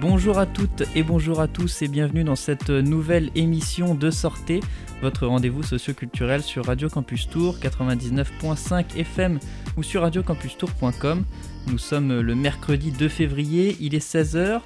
[0.00, 4.60] Bonjour à toutes et bonjour à tous et bienvenue dans cette nouvelle émission de Sortez,
[5.00, 9.38] votre rendez-vous socioculturel sur Radio Campus Tour 99.5 FM
[9.76, 11.24] ou sur radiocampustour.com.
[11.66, 14.60] Nous sommes le mercredi 2 février, il est 16h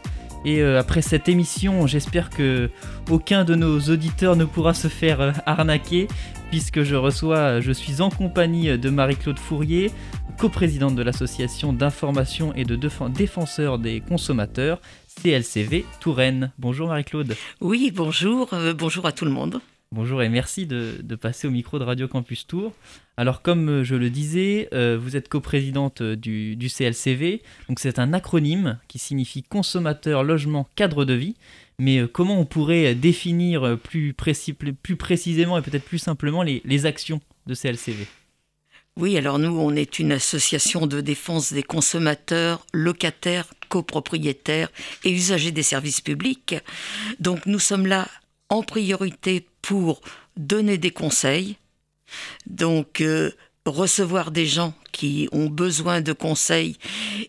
[0.44, 2.70] et euh, après cette émission, j'espère que
[3.10, 6.08] aucun de nos auditeurs ne pourra se faire euh, arnaquer
[6.50, 9.90] puisque je reçois, je suis en compagnie de Marie-Claude Fourier,
[10.40, 12.74] coprésidente de l'association d'information et de
[13.08, 14.80] défenseurs des consommateurs,
[15.22, 16.50] CLCV Touraine.
[16.58, 17.36] Bonjour Marie-Claude.
[17.60, 19.60] Oui, bonjour, euh, bonjour à tout le monde.
[19.92, 22.72] Bonjour et merci de, passer au micro de Radio Campus Tour.
[23.16, 27.98] Alors comme euh, je le disais, euh, vous êtes coprésidente du, du CLCV, donc c'est
[27.98, 31.34] un acronyme qui signifie consommateur, logement, cadre de vie.
[31.80, 37.20] Mais comment on pourrait définir plus, plus précisément et peut-être plus simplement les, les actions
[37.46, 38.06] de CLCV
[38.96, 44.70] oui, alors nous, on est une association de défense des consommateurs, locataires, copropriétaires
[45.04, 46.56] et usagers des services publics.
[47.18, 48.08] Donc nous sommes là
[48.50, 50.00] en priorité pour
[50.36, 51.56] donner des conseils.
[52.46, 53.30] Donc euh,
[53.64, 56.76] recevoir des gens qui ont besoin de conseils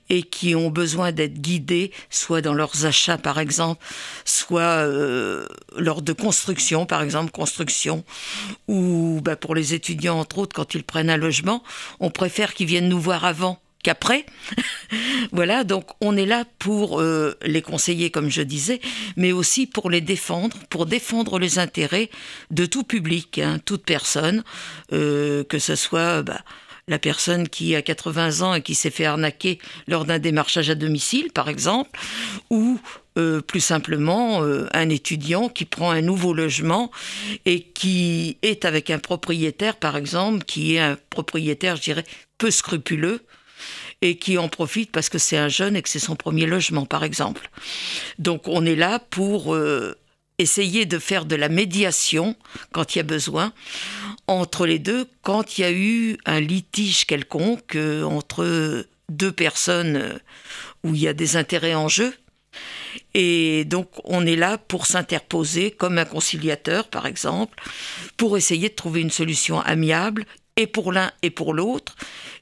[0.09, 3.85] et qui ont besoin d'être guidés, soit dans leurs achats par exemple,
[4.25, 5.45] soit euh,
[5.77, 8.03] lors de construction, par exemple construction,
[8.67, 11.63] ou bah, pour les étudiants entre autres, quand ils prennent un logement,
[11.99, 14.25] on préfère qu'ils viennent nous voir avant qu'après.
[15.31, 18.79] voilà, donc on est là pour euh, les conseiller, comme je disais,
[19.15, 22.09] mais aussi pour les défendre, pour défendre les intérêts
[22.49, 24.43] de tout public, hein, toute personne,
[24.93, 26.41] euh, que ce soit bah,
[26.87, 30.75] la personne qui a 80 ans et qui s'est fait arnaquer lors d'un démarchage à
[30.75, 31.99] domicile, par exemple,
[32.49, 32.79] ou
[33.17, 36.91] euh, plus simplement un étudiant qui prend un nouveau logement
[37.45, 42.05] et qui est avec un propriétaire, par exemple, qui est un propriétaire, je dirais,
[42.37, 43.21] peu scrupuleux,
[44.01, 46.85] et qui en profite parce que c'est un jeune et que c'est son premier logement,
[46.85, 47.49] par exemple.
[48.19, 49.95] Donc on est là pour euh,
[50.37, 52.35] essayer de faire de la médiation
[52.71, 53.53] quand il y a besoin
[54.27, 59.97] entre les deux, quand il y a eu un litige quelconque euh, entre deux personnes
[59.97, 60.17] euh,
[60.83, 62.13] où il y a des intérêts en jeu.
[63.13, 67.61] Et donc on est là pour s'interposer comme un conciliateur, par exemple,
[68.17, 70.25] pour essayer de trouver une solution amiable
[70.57, 71.95] et pour l'un et pour l'autre,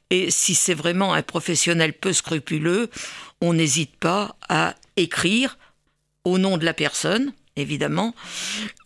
[0.09, 2.89] et si c'est vraiment un professionnel peu scrupuleux,
[3.41, 5.57] on n'hésite pas à écrire
[6.25, 8.13] au nom de la personne, évidemment,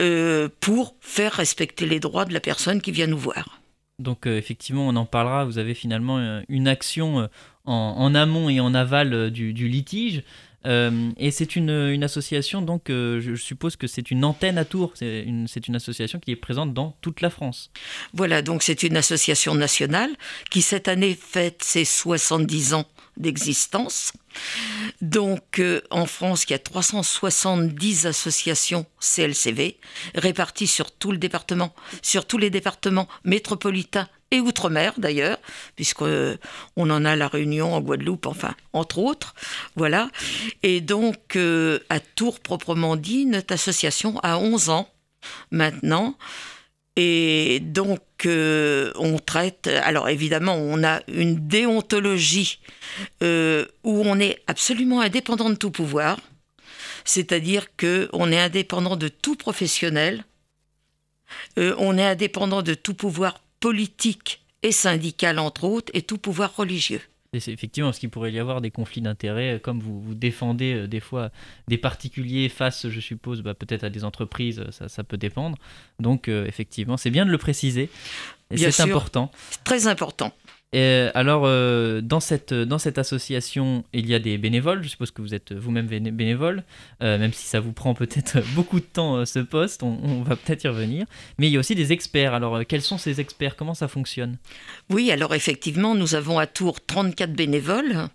[0.02, 3.62] euh, pour faire respecter les droits de la personne qui vient nous voir.
[4.00, 5.46] Donc euh, effectivement, on en parlera.
[5.46, 7.30] Vous avez finalement euh, une action
[7.66, 10.24] en, amont et en aval du litige.
[10.66, 14.92] Euh, et c'est une, association, donc euh, je suppose que c'est une antenne à Tours,
[14.96, 17.72] c'est une, une, association qui est présente dans toute la France.
[18.14, 20.12] Voilà, donc c'est une association nationale
[20.50, 22.86] qui cette année fête ses 70 ans
[23.18, 24.14] d'existence.
[25.02, 29.78] Donc euh, en France, il y a 370 associations CLCV
[30.16, 34.08] réparties sur tout le département, sur tous les départements métropolitains
[34.40, 35.38] outre-mer d'ailleurs,
[35.76, 36.38] puisqu'on euh,
[36.78, 39.34] en a la Réunion en Guadeloupe, enfin, entre autres.
[39.76, 40.10] Voilà.
[40.62, 44.90] Et donc, euh, à Tours proprement dit, notre association a 11 ans
[45.52, 46.18] maintenant.
[46.96, 49.68] Et donc, euh, on traite.
[49.68, 52.60] Alors, évidemment, on a une déontologie
[53.22, 56.20] où on est absolument indépendant de tout pouvoir.
[57.06, 60.24] C'est-à-dire qu'on est indépendant de tout professionnel.
[61.58, 67.00] on est indépendant de tout pouvoir politique et syndical, entre autres, et tout pouvoir religieux.
[67.40, 70.74] C'est effectivement parce qu'il pourrait y avoir des conflits d'intérêts, euh, comme vous, vous défendez
[70.74, 71.32] euh, des fois
[71.70, 75.58] des particuliers face, je suppose, bah, peut-être à des entreprises, ça, ça peut dépendre.
[75.98, 77.90] Donc, euh, effectivement, c'est bien de le préciser.
[78.54, 79.32] C'est important.
[79.64, 80.34] Très important.
[80.74, 84.84] Et alors, euh, dans, cette, dans cette association, il y a des bénévoles.
[84.84, 86.64] Je suppose que vous êtes vous-même bénévole,
[87.04, 89.84] euh, même si ça vous prend peut-être beaucoup de temps euh, ce poste.
[89.84, 91.06] On, va peut-être y revenir.
[91.38, 92.34] Mais il y a aussi des experts.
[92.34, 93.56] Alors, quels sont ces experts?
[93.56, 94.38] Comment ça fonctionne?
[94.90, 98.08] Oui, alors effectivement, nous avons à Tours 34 bénévoles.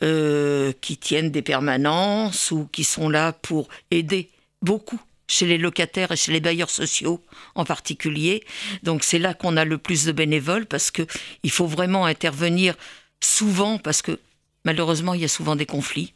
[0.00, 4.30] qui tiennent des permanences ou qui sont là pour aider
[4.62, 7.22] beaucoup chez les locataires et chez les bailleurs sociaux
[7.54, 8.44] en particulier.
[8.82, 11.06] Donc c'est là qu'on a le plus de bénévoles parce que
[11.42, 12.74] il faut vraiment intervenir
[13.20, 14.18] souvent parce que
[14.64, 16.14] malheureusement il y a souvent des conflits.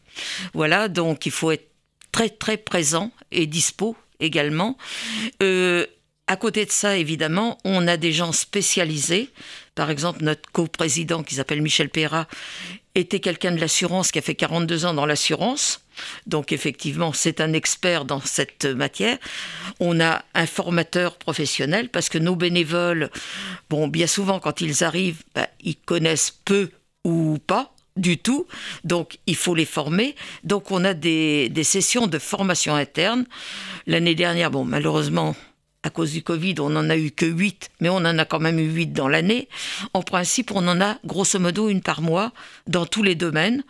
[0.54, 1.70] Voilà, donc il faut être
[2.12, 4.76] très très présent et dispo également.
[5.42, 5.86] Euh,
[6.26, 9.30] à côté de ça, évidemment, on a des gens spécialisés.
[9.74, 12.28] Par exemple, notre coprésident qui s'appelle Michel Perra
[12.94, 15.79] était quelqu'un de l'assurance qui a fait 42 ans dans l'assurance.
[16.26, 19.18] Donc effectivement, c'est un expert dans cette matière.
[19.78, 23.10] On a un formateur professionnel parce que nos bénévoles,
[23.68, 26.70] bon, bien souvent quand ils arrivent, ben, ils connaissent peu
[27.04, 28.46] ou pas du tout.
[28.84, 30.14] Donc, il faut les former.
[30.44, 33.26] Donc, on a des, des sessions de formation interne.
[33.86, 35.34] L'année dernière, bon, malheureusement,
[35.82, 38.40] à cause du Covid, on n'en a eu que 8, mais on en a quand
[38.40, 39.48] même eu 8 dans l'année.
[39.94, 42.32] En principe, on en a grosso modo une par mois
[42.66, 43.64] dans tous les domaines.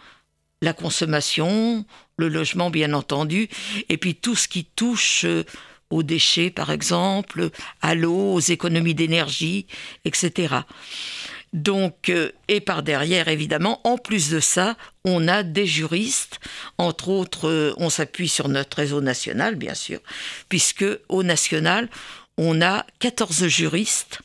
[0.62, 1.84] La consommation,
[2.20, 3.48] le logement, bien entendu,
[3.88, 5.44] et puis tout ce qui touche euh,
[5.90, 7.50] aux déchets, par exemple,
[7.82, 9.66] à l'eau, aux économies d'énergie,
[10.04, 10.58] etc.
[11.52, 16.38] Donc, euh, et par derrière, évidemment, en plus de ça, on a des juristes.
[16.78, 19.98] Entre autres, euh, on s'appuie sur notre réseau national, bien sûr,
[20.48, 21.88] puisque au national,
[22.38, 24.20] on a 14 juristes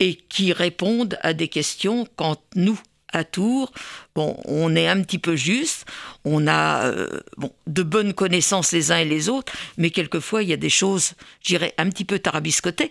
[0.00, 2.80] et qui répondent à des questions quand nous,
[3.12, 3.72] à Tours.
[4.14, 5.86] Bon, on est un petit peu juste,
[6.24, 10.48] on a euh, bon, de bonnes connaissances les uns et les autres, mais quelquefois il
[10.48, 11.12] y a des choses,
[11.42, 12.90] j'irais, un petit peu tarabiscotées,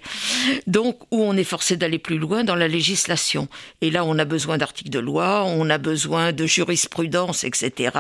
[0.66, 3.48] donc où on est forcé d'aller plus loin dans la législation.
[3.82, 7.92] Et là, on a besoin d'articles de loi, on a besoin de jurisprudence, etc.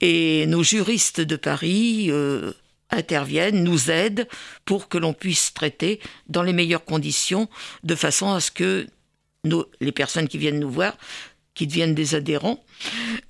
[0.00, 2.06] Et nos juristes de Paris...
[2.10, 2.52] Euh,
[2.90, 4.26] interviennent, nous aident
[4.64, 7.48] pour que l'on puisse traiter dans les meilleures conditions,
[7.84, 8.86] de façon à ce que
[9.80, 10.96] les personnes qui viennent nous voir,
[11.58, 12.62] qui deviennent des adhérents,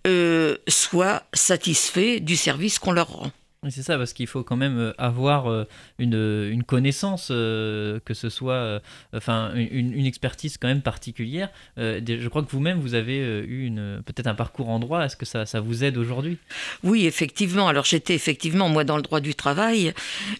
[0.06, 3.32] euh, soient satisfaits du service qu'on leur rend.
[3.70, 5.64] C'est ça, parce qu'il faut quand même euh, avoir euh,
[5.98, 8.82] une, connaissance, que ce soit,
[9.14, 11.48] enfin, une, expertise quand même particulière.
[11.78, 15.06] je crois que vous-même, vous avez eu une, peut-être un parcours en droit.
[15.06, 16.36] Est-ce que ça, ça vous aide aujourd'hui?
[16.84, 17.66] Oui, effectivement.
[17.66, 19.94] Alors j'étais effectivement, moi, dans le droit du travail,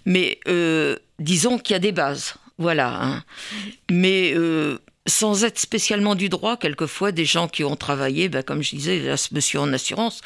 [0.04, 0.38] mais
[1.18, 2.34] disons qu'il y a des bases.
[2.58, 3.02] Voilà.
[3.02, 3.24] Hein.
[3.90, 4.34] Mais
[5.08, 9.00] sans être spécialement du droit, quelquefois des gens qui ont travaillé, ben, comme je disais,
[9.00, 10.20] là, ce monsieur en assurance.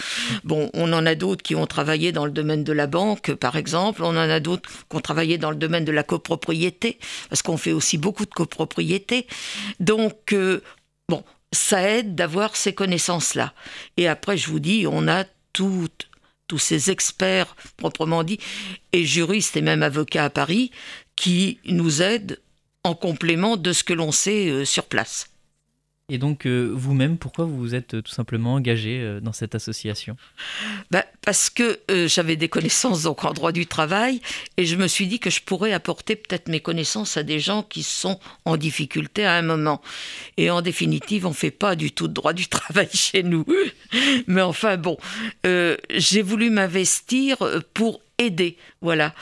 [0.44, 3.56] Bon, on en a d'autres qui ont travaillé dans le domaine de la banque, par
[3.56, 4.02] exemple.
[4.02, 6.99] On en a d'autres qui ont travaillé dans le domaine de la copropriété,
[7.29, 9.26] parce qu'on fait aussi beaucoup de copropriété.
[9.81, 10.62] Donc, euh,
[11.08, 13.52] bon, ça aide d'avoir ces connaissances-là.
[13.96, 15.88] Et après, je vous dis, on a tous
[16.58, 18.38] ces experts proprement dit,
[18.93, 20.70] et juristes et même avocats à Paris,
[21.17, 22.38] qui nous aident
[22.84, 25.29] en complément de ce que l'on sait euh, sur place.
[26.08, 30.17] Et donc euh, vous-même, pourquoi vous vous êtes euh, tout simplement engagé dans cette association?
[30.90, 34.20] Bah, Parce que j'avais des connaissances donc, en droit du travail
[34.56, 37.62] et je me suis dit que je pourrais apporter peut-être mes connaissances à des gens
[37.62, 39.81] qui sont en difficulté à un moment.
[40.37, 43.46] Et en définitive, on ne fait pas du tout de droit du travail chez nous.
[44.26, 44.99] Mais enfin bon,
[45.44, 47.38] j'ai voulu m'investir
[47.73, 48.58] pour aider.
[48.82, 49.14] Voilà.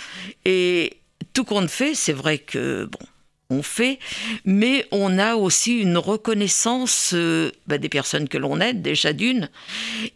[0.44, 0.96] Et
[1.34, 3.06] tout compte fait, c'est vrai que bon,
[3.50, 3.98] on fait,
[4.44, 9.50] mais on a aussi une reconnaissance euh, bah, des personnes que l'on aide, déjà d'une.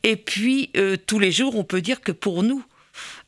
[0.02, 2.64] Et puis, euh, tous les jours, on peut dire que pour nous,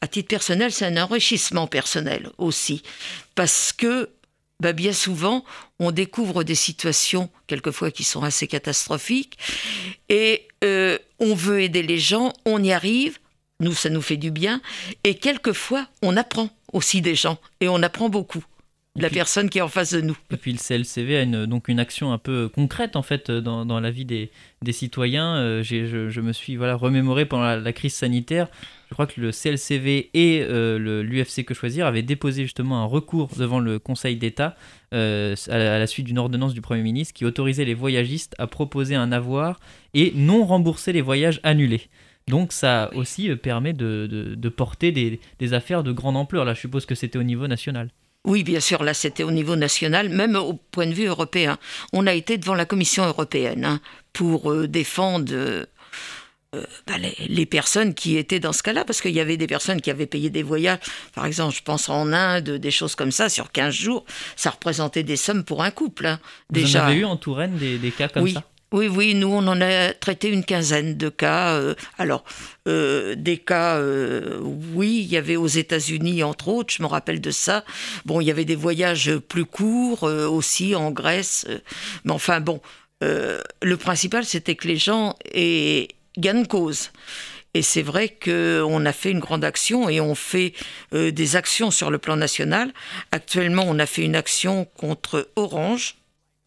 [0.00, 2.82] à titre personnel, c'est un enrichissement personnel aussi.
[3.35, 4.11] Parce que
[4.61, 5.44] bah, bien souvent,
[5.79, 9.37] on découvre des situations, quelquefois, qui sont assez catastrophiques,
[10.09, 13.19] et euh, on veut aider les gens, on y arrive,
[13.61, 14.62] nous, ça nous fait du bien,
[15.05, 18.44] et quelquefois, on apprend aussi des gens, et on apprend beaucoup
[18.96, 20.16] de la personne qui est en face de nous.
[20.32, 23.66] Et puis le CLCV a une, donc une action un peu concrète en fait dans,
[23.66, 24.30] dans la vie des,
[24.62, 25.37] des citoyens.
[25.37, 28.49] Euh, je, je, me suis voilà, remémoré pendant la, crise sanitaire.
[28.88, 33.28] Je crois que le CLCV et euh, l'UFC Que Choisir avaient déposé justement un recours
[33.37, 34.56] devant le Conseil d'État
[34.94, 38.94] euh, à, la, suite d'une ordonnance du Premier ministre qui autorisait les voyagistes à proposer
[38.94, 39.61] un avoir
[39.94, 41.82] et non rembourser les voyages annulés.
[42.28, 46.44] Donc ça aussi permet de, de, de porter des, des affaires de grande ampleur.
[46.44, 47.90] Là, je suppose que c'était au niveau national.
[48.26, 51.59] Oui, bien sûr, là c'était au niveau national, même au point de vue européen.
[51.92, 53.80] On a été devant la Commission européenne hein,
[54.12, 55.64] pour euh, défendre euh,
[56.56, 59.80] euh, bah, les, personnes qui étaient dans ce cas-là, parce qu'il y avait des personnes
[59.80, 60.78] qui avaient payé des voyages,
[61.14, 64.04] par exemple, je pense en Inde, des choses comme ça, sur 15 jours,
[64.35, 66.06] ça représentait des sommes pour un couple.
[66.06, 66.80] Hein, déjà.
[66.80, 68.45] Vous en avez eu en Touraine des, cas comme ça?
[68.73, 71.54] Oui, oui, nous, on en a traité une quinzaine de cas.
[71.54, 72.25] Euh, alors,
[72.66, 74.40] euh, des cas, euh,
[74.75, 77.64] oui, il y avait aux États-Unis, entre autres, je me rappelle de ça.
[78.06, 81.46] Bon, il y avait des voyages plus courts aussi en Grèce.
[82.04, 82.61] mais enfin, bon,
[83.02, 86.90] le principal, c'était que les gens aient gagnent cause.
[87.54, 90.54] Et c'est vrai qu'on a fait une grande action et on fait
[90.92, 92.73] des actions sur le plan national.
[93.12, 95.96] Actuellement, on a fait une action contre Orange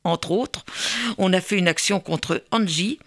[0.03, 0.65] entre autres.
[1.17, 2.99] On a fait une action contre Angie,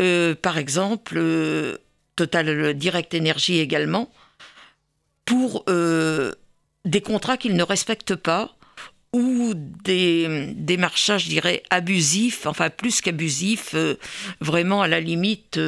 [0.00, 1.78] euh, par exemple, euh,
[2.16, 4.10] Total Direct Energy également,
[5.24, 6.32] pour euh,
[6.84, 8.54] des contrats qu'ils ne respectent pas
[9.12, 13.74] ou des démarchages, je dirais, abusifs, enfin plus qu'abusifs,
[14.40, 15.58] vraiment à la limite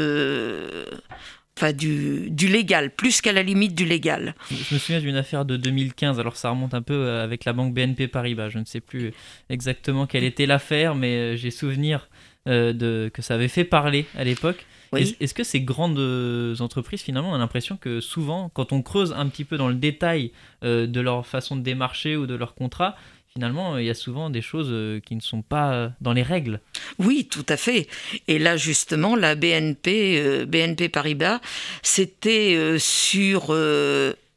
[1.56, 4.34] enfin du, du, légal, plus qu'à la limite du légal.
[4.50, 7.52] Je me souviens d'une affaire de 2015, alors ça remonte un peu euh, avec la
[7.52, 9.12] banque BNP Paribas, je ne sais plus
[9.48, 12.08] exactement quelle était l'affaire, mais j'ai souvenir
[12.46, 14.66] de, que ça avait fait parler à l'époque.
[14.98, 19.12] Est-ce que ces grandes euh, entreprises, finalement, on a l'impression que souvent, quand on creuse
[19.12, 20.32] un petit peu dans le détail
[20.64, 22.96] euh, de leur façon de démarcher ou de leur contrat,
[23.32, 26.60] finalement, il y a souvent des choses euh, qui ne sont pas dans les règles.
[26.98, 27.88] Oui, tout à fait.
[28.28, 31.40] Et là, justement, la BNP, BNP Paribas,
[31.82, 33.54] c'était sur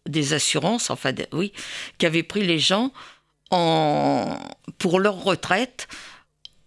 [0.08, 1.54] des assurances, enfin, oui,
[1.98, 2.92] qui avaient pris les gens
[3.52, 4.38] en,
[4.78, 5.88] pour leur retraite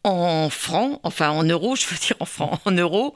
[0.04, 3.14] en francs, enfin en euros, je veux dire en francs, en euros,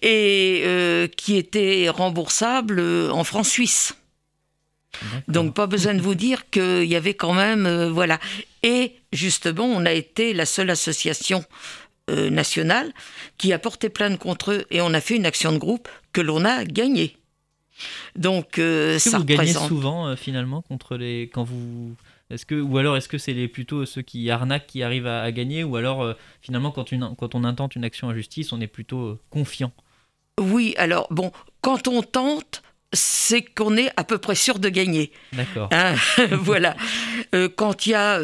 [0.00, 3.94] et euh, qui était remboursable euh, en francs suisses.
[5.28, 8.18] Donc pas besoin de vous dire qu'il y avait quand même, euh, voilà.
[8.62, 11.44] Et justement, on a été la seule association
[12.08, 12.92] nationale
[13.38, 16.20] qui a porté plainte contre eux et on a fait une action de groupe que
[16.20, 17.16] l'on a gagnée.
[18.16, 18.60] Donc
[18.98, 21.96] ça vous gagnez souvent finalement contre les quand vous
[22.32, 25.30] est-ce que, ou alors est-ce que c'est les, plutôt ceux qui arnaquent qui arrivent à,
[25.32, 28.60] gagner, ou alors euh, finalement quand, une, quand on intente une action en justice, on
[28.62, 29.70] est plutôt euh, confiant?
[30.40, 31.30] Oui, alors bon,
[31.60, 35.12] quand on tente, c'est qu'on est à peu près sûr de gagner.
[35.32, 35.68] D'accord.
[35.72, 35.94] Hein,
[36.32, 36.76] voilà.
[37.34, 38.20] Euh, quand il y a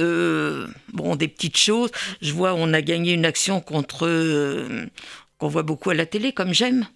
[0.93, 4.67] bon des petites choses, je vois on a gagné une action contre
[5.39, 6.87] qu'on voit beaucoup à la télé comme j'aime,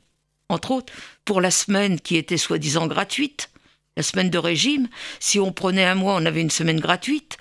[0.49, 0.93] entre autres,
[1.25, 3.49] pour la semaine qui était soi-disant gratuite
[3.97, 4.89] la semaine de régime,
[5.21, 7.37] si on prenait un mois, on avait une semaine gratuite,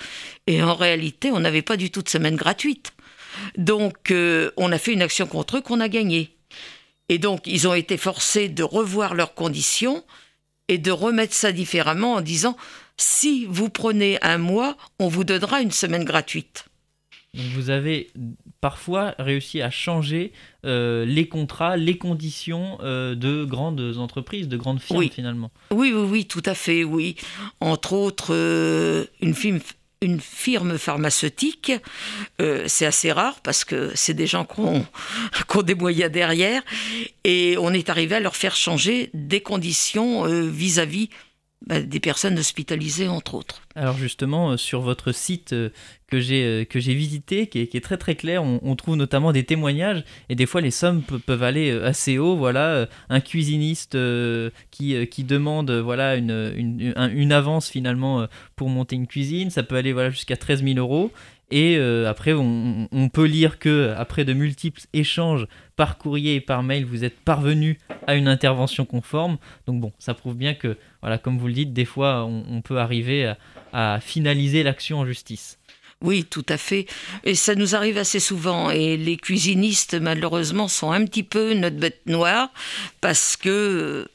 [0.48, 2.92] et en réalité, on n'avait pas du tout de semaine gratuite.
[3.58, 6.36] Donc, euh, on a fait une action contre eux qu'on a gagnée.
[7.12, 10.02] Et donc, ils ont été forcés de revoir leurs conditions
[10.70, 12.56] et de remettre ça différemment en disant,
[12.96, 16.68] si vous prenez un mois, on vous donnera une semaine gratuite.
[17.34, 18.12] vous avez
[18.62, 20.32] parfois réussi à changer
[20.66, 25.52] euh, les contrats, les conditions euh, de grandes entreprises, de grandes firmes finalement.
[25.72, 27.18] Oui, oui, oui, tout à fait, oui.
[27.60, 29.60] Entre autres, euh, une firme
[30.02, 31.72] une firme pharmaceutique,
[32.40, 34.86] c'est assez rare parce que c'est des gens qui ont,
[35.62, 36.64] des moyens derrière,
[37.24, 41.16] et on est arrivé à leur faire changer des conditions vis-à-vis bah,
[41.68, 43.62] des personnes hospitalisées, entre autres.
[43.76, 45.70] Alors justement, euh, sur votre site euh,
[46.08, 49.44] que j'ai euh, que j'ai visité, qui est, très très clair, on, trouve notamment des
[49.44, 52.36] témoignages et des fois les sommes peuvent aller assez haut.
[52.36, 53.98] Voilà, un cuisiniste
[54.72, 59.94] qui, demande voilà une, une, une, avance finalement pour monter une cuisine, ça peut aller
[59.94, 61.12] voilà jusqu'à 13 000 euros.
[61.52, 61.78] Et
[62.08, 67.04] après, on, peut lire que après de multiples échanges par courrier et par mail, vous
[67.04, 67.78] êtes parvenu
[68.08, 69.38] à une intervention conforme.
[69.68, 72.78] Donc bon, ça prouve bien que, voilà, comme vous le dites, des fois, on, peut
[72.78, 73.34] arriver
[73.74, 75.60] à, finaliser l'action en justice.
[76.02, 76.88] Oui, tout à fait.
[77.26, 78.72] Et ça nous arrive assez souvent.
[78.72, 82.50] Et les cuisinistes, malheureusement, sont un petit peu notre bête noire
[83.02, 84.08] parce que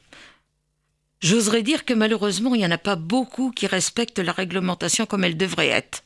[1.21, 5.23] j'oserais dire que malheureusement, il n'y en a pas beaucoup qui respectent la réglementation comme
[5.23, 6.03] elle devrait être.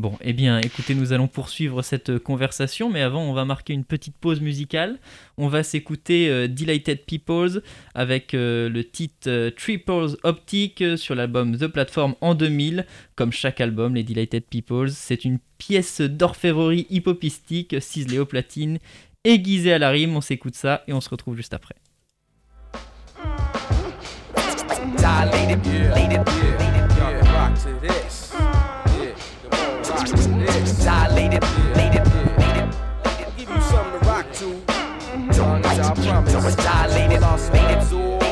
[0.00, 3.84] Bon, eh bien, écoutez, nous allons poursuivre cette conversation, mais avant, on va marquer une
[3.84, 4.98] petite pause musicale.
[5.38, 7.62] On va s'écouter euh, Delighted Peoples
[7.94, 12.86] avec euh, le titre euh, Triples Optic sur l'album The Platform en 2000.
[13.14, 18.80] Comme chaque album, les Delighted Peoples, c'est une pièce d'orfèvrerie hippopistique, ciselée au platine,
[19.22, 20.16] aiguisée à la rime.
[20.16, 21.76] On s'écoute ça et on se retrouve juste après.
[31.14, 31.42] Lated,
[31.76, 32.04] lated.
[33.04, 34.62] I'll give you something to rock to.
[35.64, 36.56] I promise.
[36.56, 38.23] Dilated, lated, the pictures,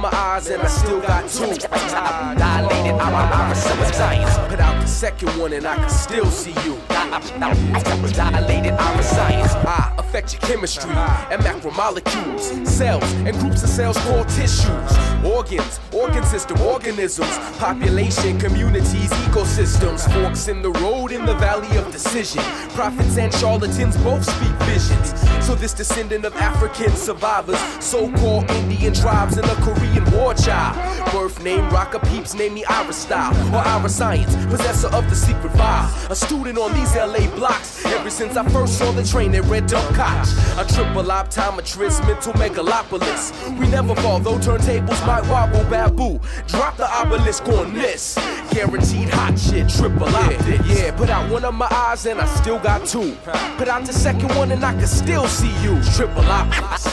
[0.00, 1.46] my eyes and I still got two.
[1.46, 4.38] Dilated, I'm a science.
[4.48, 6.78] Put out the second one and I can still see you.
[6.88, 9.52] Dilated, I'm a science.
[9.54, 14.92] I affect your chemistry and macromolecules, cells and groups of cells called tissues,
[15.24, 21.90] organs, organ system, organisms, population, communities, ecosystems, forks in the road in the valley of
[21.92, 22.42] decision.
[22.70, 25.14] Prophets and charlatans both speak visions.
[25.44, 29.87] So this descendant of African survivors, so-called Indian tribes in the Korean
[30.18, 30.76] war child.
[31.12, 35.52] Birth name, rocker peeps, name me Ira style or Ira science, possessor of the secret
[35.52, 35.90] file.
[36.10, 39.66] A student on these LA blocks ever since I first saw the train at Red
[39.66, 40.28] Dump Koch.
[40.58, 43.32] A triple optometrist, mental megalopolis.
[43.58, 46.20] We never fall, though turntables might wobble, baboo.
[46.46, 48.16] Drop the obelisk on this.
[48.50, 50.60] Guaranteed hot shit, triple optic.
[50.66, 53.16] Yeah, put out one of my eyes and I still got two.
[53.56, 55.80] Put out the second one and I can still see you.
[55.94, 56.86] Triple optics.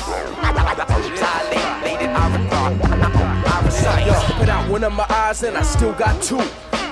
[4.38, 6.42] Put out one of my eyes and I still got two.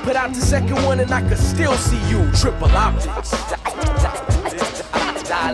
[0.03, 2.29] Put out the second one and I can still see you.
[2.33, 3.33] Triple optics.
[5.31, 5.53] I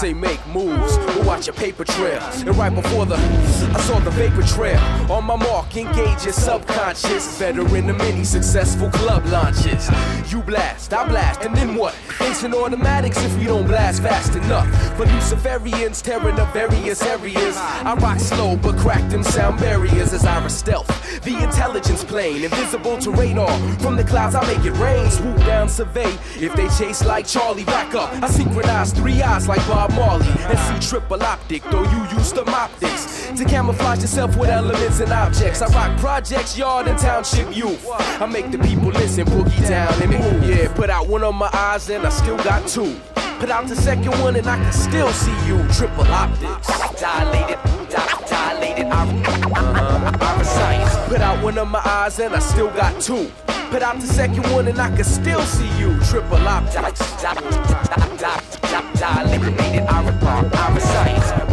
[0.00, 2.22] say make moves, but watch your paper trail.
[2.46, 4.78] And right before the, I saw the vapor trail.
[5.12, 7.38] On my mark, engage your subconscious.
[7.38, 9.90] Better in the many successful club launches.
[10.32, 11.94] You blast, I blast, and then what?
[12.22, 14.66] Instant automatics if we don't blast fast enough.
[14.96, 17.58] For Luciferians tearing up various areas.
[17.58, 20.88] I rock slow, but crack them sound barriers as I stealth.
[21.24, 23.54] The intelligence plane, invisible to radar.
[23.80, 25.10] From the clouds, I make it rain.
[25.10, 26.10] Swoop down, survey.
[26.38, 28.10] If they chase like Charlie, back up.
[28.22, 32.44] I synchronize three eyes like Bob Marley and see triple optic, though you use the
[32.50, 35.62] optics to camouflage yourself with elements and objects.
[35.62, 37.86] I rock projects, yard, and township youth.
[37.90, 40.48] I make the people listen, boogie down and move.
[40.48, 42.96] Yeah, put out one of my eyes and I still got two.
[43.40, 45.56] Put out the second one and I can still see you.
[45.72, 46.66] Triple optics.
[47.00, 49.06] Dilated, di- dilated, I,
[49.56, 50.44] uh-huh.
[50.44, 51.08] science.
[51.08, 53.30] Put out one of my eyes and I still got two.
[53.70, 55.98] Put out the second one and I can still see you.
[56.00, 58.09] Triple optics
[59.00, 59.88] die eliminated.
[59.88, 61.50] I reply, I recite.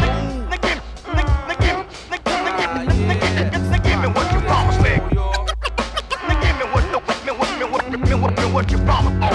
[8.53, 9.26] What you promised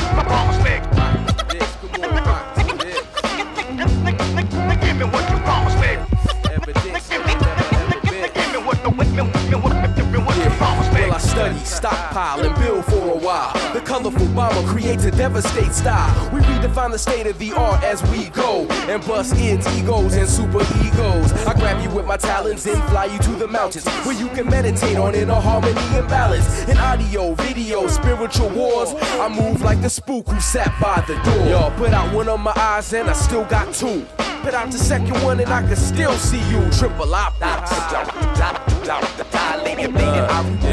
[11.43, 13.53] study, stockpile, and build for a while.
[13.73, 16.31] The colorful bomber creates a devastate style.
[16.33, 20.29] We redefine the state of the art as we go and bust its egos and
[20.29, 21.33] super egos.
[21.47, 24.49] I grab you with my talons and fly you to the mountains where you can
[24.49, 26.65] meditate on inner harmony and balance.
[26.69, 31.47] In audio, video, spiritual wars, I move like the spook who sat by the door.
[31.47, 34.07] Yo, put out one of my eyes and I still got two.
[34.43, 36.69] Put out the second one and I can still see you.
[36.73, 37.71] Triple optics.
[37.73, 38.17] Uh,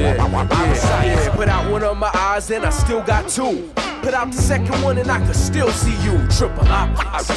[0.02, 3.72] yeah, Put out one of my eyes and I still got two.
[4.02, 6.18] Put out the second one and I can still see you.
[6.30, 7.30] Triple optics.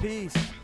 [0.00, 0.57] Peace.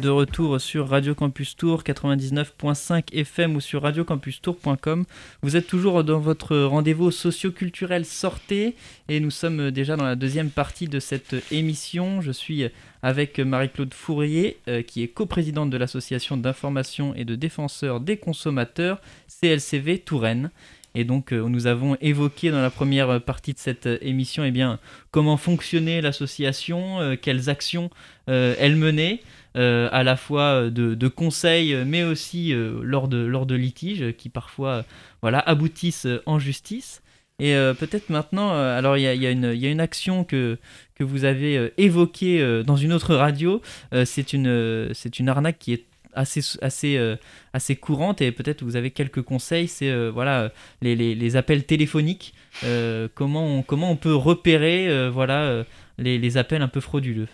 [0.00, 5.04] De retour sur Radio Campus Tour 99.5 FM ou sur radiocampustour.com.
[5.42, 8.76] Vous êtes toujours dans votre rendez-vous socio-culturel Sortez
[9.10, 12.22] et nous sommes déjà dans la deuxième partie de cette émission.
[12.22, 12.64] Je suis
[13.02, 19.00] avec Marie-Claude Fourier euh, qui est coprésidente de l'association d'information et de défenseurs des consommateurs
[19.28, 20.50] CLCV Touraine.
[20.98, 24.50] Et donc, euh, nous avons évoqué dans la première partie de cette euh, émission eh
[24.50, 24.80] bien,
[25.12, 27.88] comment fonctionnait l'association, euh, quelles actions
[28.26, 29.22] elle menait,
[29.54, 34.84] à la fois de, conseils, mais aussi lors, de, lors de litiges qui parfois
[35.22, 37.00] voilà, aboutissent en justice.
[37.38, 40.58] Et peut-être maintenant, alors il y a, une action que,
[40.94, 43.62] que vous avez évoquée dans une autre radio,
[44.04, 47.16] c'est une, une arnaque qui est assez, assez, euh,
[47.52, 52.34] assez courante et peut-être vous avez quelques conseils, c'est euh, voilà, les, les, appels téléphoniques,
[52.64, 55.64] euh, comment, on, comment on peut repérer voilà,
[55.98, 57.28] les, les appels un peu frauduleux?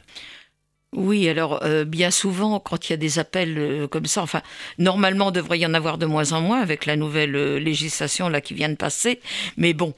[0.96, 4.42] Oui, alors euh, bien souvent, quand il y a des appels euh, comme ça, enfin,
[4.78, 8.40] normalement, devrait y en avoir de moins en moins avec la nouvelle euh, législation là
[8.40, 9.20] qui vient de passer,
[9.56, 9.94] mais bon,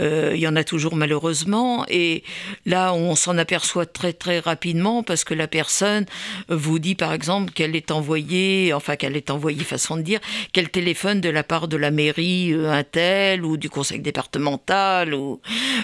[0.00, 2.24] il y en a toujours malheureusement, et
[2.66, 6.06] là, on s'en aperçoit très très rapidement parce que la personne
[6.48, 10.20] vous dit par exemple qu'elle est envoyée, enfin qu'elle est envoyée, façon de dire,
[10.52, 15.40] qu'elle téléphone de la part de la mairie un tel ou du conseil départemental, ou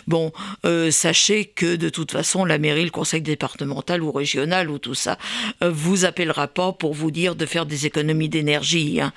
[0.06, 0.32] bon,
[0.90, 5.18] sachez que de toute façon, la mairie, le conseil départemental ou régional ou tout ça,
[5.62, 9.00] euh, vous appellera pas pour vous dire de faire des économies d'énergie.
[9.00, 9.12] Hein.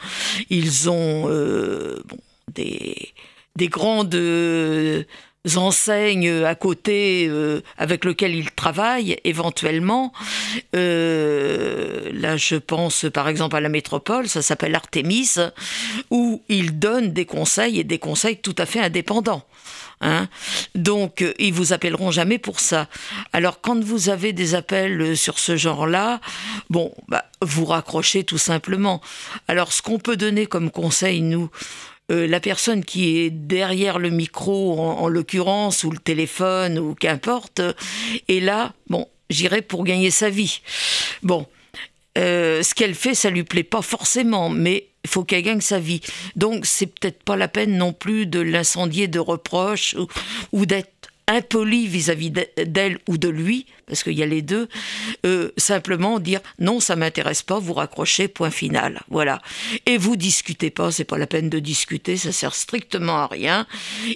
[0.49, 2.03] Ils ont euh,
[2.53, 3.13] des,
[3.55, 5.03] des grandes euh,
[5.55, 7.31] enseignes à côté
[7.77, 10.11] avec lesquelles ils travaillent éventuellement.
[10.73, 15.37] là, je pense par exemple à la métropole, ça s'appelle Artemis,
[16.11, 19.45] où ils donnent des conseils et des conseils tout à fait indépendants.
[20.01, 20.29] Hein
[20.75, 22.87] Donc, euh, ils vous appelleront jamais pour ça.
[23.33, 26.21] Alors, quand vous avez des appels euh, sur ce genre-là,
[26.69, 29.01] bon, bah, vous raccrochez tout simplement.
[29.47, 31.49] Alors, ce qu'on peut donner comme conseil, nous,
[32.11, 37.61] euh, la personne qui est derrière le micro, en, l'occurrence, ou le téléphone, ou qu'importe,
[38.29, 40.61] est là, bon, j'irai pour gagner sa vie.
[41.23, 41.45] Bon,
[42.15, 46.01] ce qu'elle fait, ça lui plaît pas forcément, mais il faut qu'elle gagne sa vie.
[46.35, 49.95] Donc c'est peut-être pas la peine non plus de l'incendier de reproches
[50.51, 50.98] ou, d'être
[51.29, 54.67] impoli vis-à-vis d'elle ou de lui, parce qu'il y a les deux,
[55.25, 59.01] euh, simplement dire non, ça m'intéresse pas, vous raccrochez, point final.
[59.09, 59.41] Voilà.
[59.85, 63.67] Et vous discutez pas, c'est pas la peine de discuter, ça sert strictement à rien.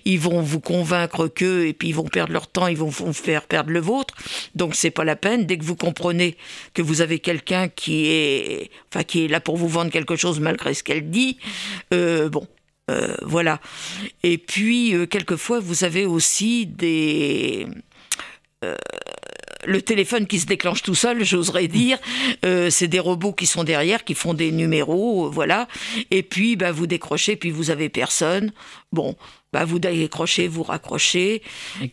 [0.05, 3.13] Ils vont vous convaincre qu'eux, et puis ils vont perdre leur temps, ils vont vous
[3.13, 4.15] faire perdre le vôtre.
[4.55, 5.45] Donc c'est pas la peine.
[5.45, 6.35] Dès que vous comprenez
[6.73, 10.39] que vous avez quelqu'un qui est, enfin, qui est là pour vous vendre quelque chose
[10.39, 11.37] malgré ce qu'elle dit,
[11.93, 12.47] euh, bon,
[12.91, 13.59] euh, voilà.
[14.23, 17.67] Et puis, euh, quelquefois, vous avez aussi des...
[18.63, 18.75] Euh,
[19.65, 21.97] le téléphone qui se déclenche tout seul, j'oserais dire,
[22.41, 25.69] c'est des robots qui sont derrière, qui font des numéros, voilà.
[26.11, 28.51] Et puis, bah, vous décrochez, puis vous avez personne.
[28.91, 29.15] Bon,
[29.53, 31.41] bah, vous décrochez, vous raccrochez.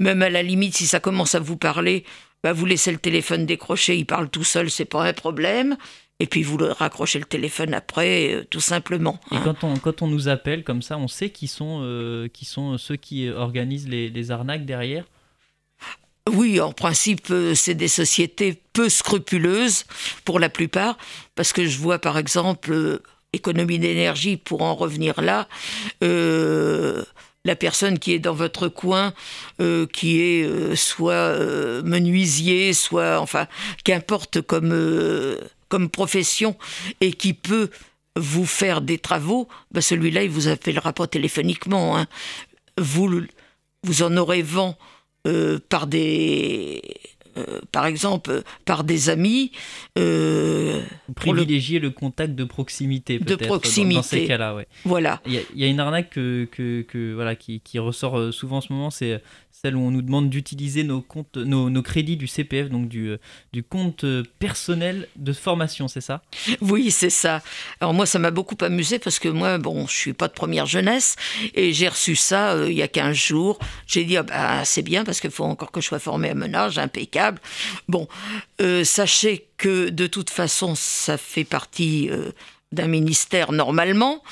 [0.00, 2.02] Même à la limite, si ça commence à vous parler,
[2.42, 5.76] bah, vous laissez le téléphone décrocher, il parle tout seul, c'est pas un problème
[6.20, 9.18] et puis vous le raccrochez le téléphone après, euh, tout simplement.
[9.32, 9.40] Et hein.
[9.42, 12.76] quand, on, quand on nous appelle comme ça, on sait qui sont, euh, qui sont
[12.78, 15.04] ceux qui organisent les, arnaques derrière?
[16.30, 19.86] Oui, en principe, euh, c'est des sociétés peu scrupuleuses
[20.26, 20.98] pour la plupart,
[21.34, 23.00] parce que je vois par exemple
[23.32, 25.48] économie d'énergie pour en revenir là.
[26.02, 29.14] la personne qui est dans votre coin,
[29.92, 31.38] qui est soit
[31.82, 33.46] menuisier, soit enfin
[33.84, 34.72] qu'importe comme
[35.70, 36.56] comme profession
[37.00, 37.70] et qui peut
[38.16, 41.96] vous faire des travaux, ben celui-là, il vous appellera pas téléphoniquement.
[41.96, 42.06] Hein.
[42.76, 43.22] Vous,
[43.84, 44.76] vous en aurez vent
[45.26, 46.82] euh, par des
[47.48, 49.52] euh, par exemple, par des amis.
[49.98, 50.80] Euh,
[51.14, 51.90] Privilégier le...
[51.90, 53.94] contact de proximité, De proximité.
[53.96, 54.66] Dans, ces cas-là, ouais.
[54.84, 55.20] Voilà.
[55.26, 58.72] Il y, a une arnaque que, que, voilà, qui, qui, ressort euh, souvent en ce
[58.72, 62.70] moment, c'est celle où on nous demande d'utiliser nos, comptes, nos, nos, crédits du CPF,
[62.70, 63.16] donc du,
[63.52, 64.06] du compte
[64.38, 66.22] personnel de formation, c'est ça?
[66.62, 67.42] Oui, c'est ça.
[67.80, 70.66] Alors moi, ça m'a beaucoup amusé parce que moi, bon, je suis pas de première
[70.66, 71.16] jeunesse
[71.54, 73.58] et j'ai reçu ça il y a 15 jours.
[73.86, 76.34] J'ai dit, ah, bah, c'est bien parce qu'il faut encore que je sois formé à
[76.34, 77.29] menage, impeccable
[77.88, 78.08] Bon,
[78.60, 82.32] euh, sachez que de toute façon, ça fait partie euh,
[82.72, 84.22] d'un ministère normalement,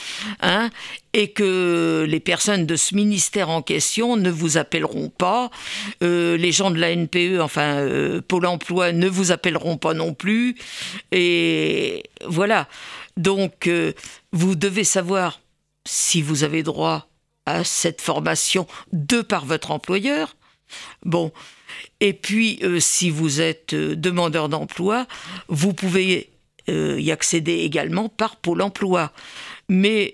[0.41, 0.71] hein,
[1.13, 5.51] et que les personnes de ce ministère en question ne vous appelleront pas,
[6.03, 7.85] euh, les gens de la NPE, enfin
[8.29, 10.57] Pôle Emploi, ne vous appelleront pas non plus,
[11.11, 12.69] et voilà.
[13.17, 13.69] Donc,
[14.33, 15.41] vous devez savoir
[15.85, 17.09] si vous avez droit
[17.47, 20.37] à cette formation de par votre employeur.
[21.05, 21.33] Bon,
[22.01, 25.07] et puis, euh, si vous êtes euh, demandeur d'emploi,
[25.49, 26.31] vous pouvez
[26.69, 29.13] euh, y accéder également par Pôle emploi.
[29.69, 30.13] Mais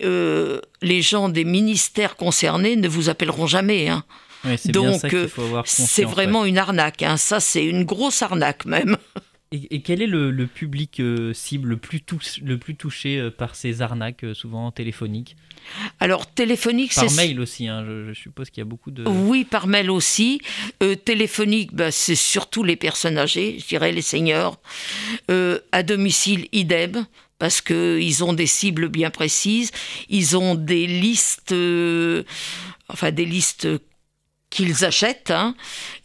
[0.82, 3.88] les gens des ministères concernés ne vous appelleront jamais.
[3.88, 4.02] Hein.
[4.64, 5.00] Donc,
[5.64, 7.02] c'est vraiment une arnaque.
[7.02, 7.16] Hein.
[7.16, 8.96] Ça, c'est une grosse arnaque même.
[9.70, 11.00] Et, quel est le, public
[11.32, 12.02] cible le plus,
[12.42, 15.36] le plus touché par ces arnaques, souvent téléphoniques?
[16.00, 17.06] Alors téléphonique, c'est...
[17.06, 19.04] Par mail aussi, hein, je, suppose qu'il y a beaucoup de...
[19.08, 20.40] Oui, par mail aussi.
[20.82, 24.58] Euh, téléphonique, bah, c'est surtout les personnes âgées, je dirais les seniors.
[25.30, 27.06] Euh, à domicile, idem
[27.38, 29.72] parce qu'ils ont des cibles bien précises,
[30.08, 32.22] ils ont des listes, euh,
[32.88, 33.66] enfin des listes
[34.54, 35.32] qu'ils achètent.
[35.32, 35.56] Hein.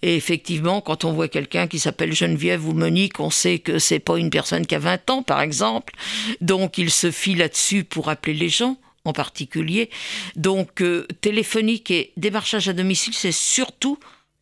[0.02, 4.00] Et effectivement, quand on voit quelqu'un qui s'appelle Geneviève ou Monique, on sait que c'est
[4.00, 5.94] pas une personne qui a 20 ans, par exemple.
[6.42, 9.92] Donc, il se fie là-dessus pour appeler les gens en particulier.
[10.36, 14.00] Donc, euh, téléphonique et démarchage à domicile, c'est surtout,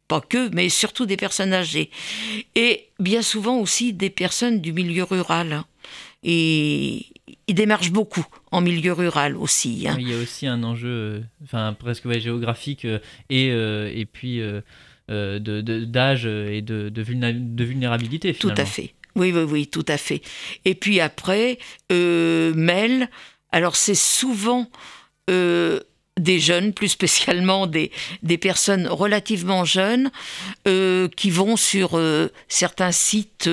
[0.08, 1.92] pas que, mais surtout des personnes âgées.
[2.56, 5.64] Et bien souvent aussi des personnes du milieu rural.
[6.24, 7.08] Et
[7.48, 9.88] ils démarchent beaucoup en milieu rural aussi.
[9.88, 9.96] Hein.
[10.00, 13.48] Il y a aussi un enjeu, euh, enfin presque géographique euh, et,
[14.00, 14.42] et puis
[15.10, 18.34] d'âge et de, de, vulnérabilité.
[18.34, 18.56] Finalement.
[18.56, 18.94] Tout à fait.
[19.16, 20.22] Oui, oui, oui, tout à fait.
[20.66, 21.58] Et puis après,
[21.90, 23.10] mail,
[23.52, 24.70] alors c'est souvent
[25.30, 25.80] euh,
[26.18, 27.92] des jeunes, plus spécialement des,
[28.24, 30.12] des personnes relativement jeunes,
[30.68, 33.50] euh, qui vont sur euh, certains sites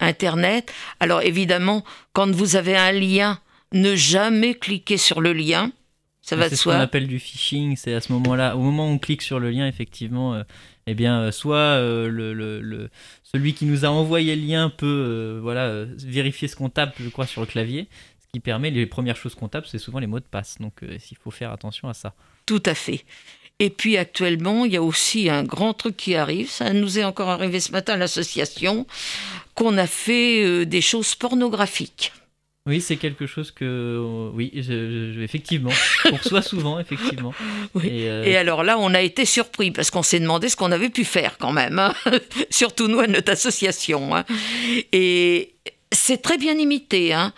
[0.00, 0.72] Internet.
[1.00, 3.38] Alors évidemment, quand vous avez un lien,
[3.72, 5.72] ne jamais cliquer sur le lien.
[6.20, 6.72] Ça va de soi.
[6.72, 7.76] C'est ce qu'on appelle du phishing.
[7.76, 10.40] C'est à ce moment-là, au moment où on clique sur le lien, effectivement,
[10.86, 12.90] eh bien, soit le, le,
[13.24, 17.26] celui qui nous a envoyé le lien peut voilà, vérifier ce qu'on tape, je crois,
[17.26, 17.88] sur le clavier
[18.32, 20.56] qui permet les premières choses comptables, c'est souvent les mots de passe.
[20.58, 22.14] Donc euh, il faut faire attention à ça.
[22.46, 23.04] Tout à fait.
[23.58, 26.48] Et puis actuellement, il y a aussi un grand truc qui arrive.
[26.48, 28.86] Ça nous est encore arrivé ce matin à l'association,
[29.54, 32.12] qu'on a fait euh, des choses pornographiques.
[32.64, 34.50] Oui, c'est quelque chose que, euh, oui,
[35.20, 35.72] effectivement,
[36.10, 37.34] on reçoit souvent, effectivement.
[37.84, 41.04] Et, alors là, on a été surpris parce qu'on s'est demandé ce qu'on avait pu
[41.04, 41.92] faire quand même, hein.
[42.50, 44.14] surtout nous à notre association.
[44.14, 44.24] Hein.
[44.92, 45.54] Et
[45.90, 47.12] c'est très bien imité.
[47.12, 47.32] Hein.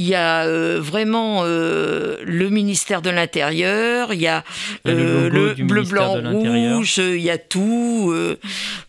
[0.00, 4.44] Il y a euh, vraiment euh, le ministère de l'Intérieur, il y a,
[4.86, 8.14] le euh, le bleu, blanc, rouge, il y a tout,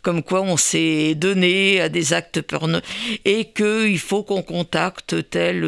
[0.04, 2.80] comme quoi on s'est donné à des actes porno
[3.26, 5.66] et qu'il faut qu'on contacte tel,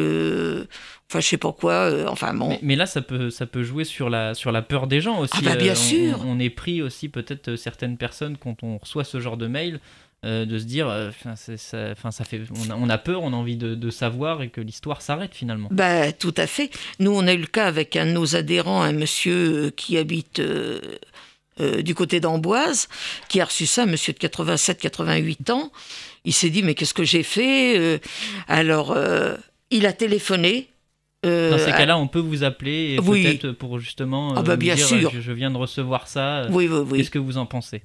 [1.10, 2.48] enfin je sais pas quoi, enfin bon.
[2.48, 5.18] Mais, mais là, ça peut, ça peut jouer sur la, sur la peur des gens
[5.20, 5.34] aussi.
[5.36, 6.20] Ah bah, bien on- sûr.
[6.24, 9.78] On, on est pris aussi, peut-être, certaines personnes, quand on reçoit ce genre de mail,
[10.24, 13.36] euh, de se dire, euh, ça, ça fait, on a, on a peur, on a
[13.36, 15.68] envie de, de savoir et que l'histoire s'arrête finalement.
[15.70, 16.70] Bah, tout à fait.
[16.98, 19.98] Nous, on a eu le cas avec un de nos adhérents, un monsieur euh, qui
[19.98, 20.80] habite euh,
[21.82, 22.88] du côté d'Amboise,
[23.28, 25.70] qui a reçu ça, un monsieur de 87-88 ans.
[26.24, 28.00] Il s'est dit, mais qu'est-ce que j'ai fait
[28.48, 28.96] Alors,
[29.70, 30.68] il a téléphoné.
[31.22, 33.22] Dans ces cas-là, on peut vous appeler Oui.
[33.22, 35.10] peut-être pour justement Ah bah, bien dire, sûr.
[35.14, 36.46] Je, je viens de recevoir ça.
[36.50, 36.98] Oui, oui, oui.
[36.98, 37.82] Qu'est-ce que vous en pensez?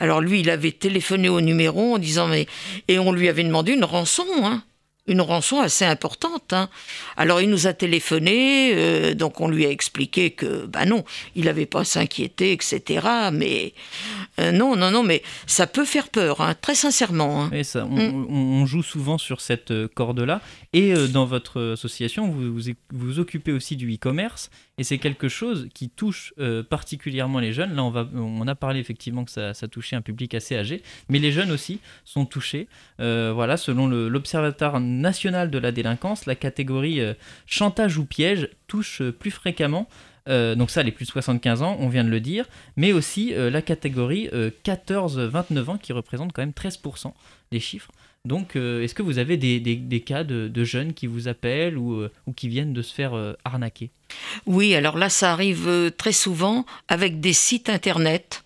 [0.00, 2.46] Alors lui, il avait téléphoné au numéro en disant mais
[2.88, 4.62] et on lui avait demandé une rançon, hein,
[5.06, 6.52] une rançon assez importante.
[6.52, 6.68] hein.
[7.16, 11.04] Alors il nous a téléphoné, euh, donc on lui a expliqué que bah non,
[11.36, 13.06] il n'avait pas à s'inquiéter, etc.
[13.32, 13.72] Mais
[14.38, 17.50] euh, non, non, non, mais ça peut faire peur, hein, très sincèrement.
[17.64, 18.26] ça, on, Mm.
[18.30, 20.40] on- on joue souvent sur cette euh, corde-là.
[20.72, 22.56] Et euh, dans votre association, vous
[22.92, 24.50] vous, occupez aussi du e-commerce.
[24.78, 27.74] Et c'est quelque chose qui touche euh, particulièrement les jeunes.
[27.74, 28.06] Là, on, va,
[28.46, 30.82] a parlé effectivement que ça, touchait un public assez âgé.
[31.08, 32.68] Mais les jeunes aussi sont touchés.
[33.00, 37.00] Euh, voilà, selon l'Observatoire national de la délinquance, la catégorie
[37.46, 39.88] chantage ou piège touche plus fréquemment.
[40.26, 43.62] donc ça, les plus de 75 ans, on vient de le dire, mais aussi la
[43.62, 47.12] catégorie euh, 14-29 ans qui représente quand même 13%
[47.50, 47.90] des chiffres.
[48.26, 52.10] Donc, euh, est-ce que vous avez des, cas de, jeunes qui vous appellent ou, euh,
[52.36, 53.90] qui viennent de se faire euh, arnaquer?
[54.46, 58.44] Oui, alors là, ça arrive très souvent avec des sites internet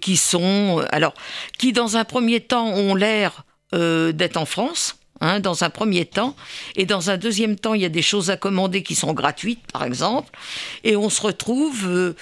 [0.00, 1.14] qui sont, alors,
[1.56, 4.98] qui dans un premier temps ont l'air d'être en France.
[5.22, 6.36] hein, dans un premier temps,
[6.76, 9.64] et dans un deuxième temps, il y a des choses à commander qui sont gratuites,
[9.72, 10.30] par exemple,
[10.82, 12.14] et on se retrouve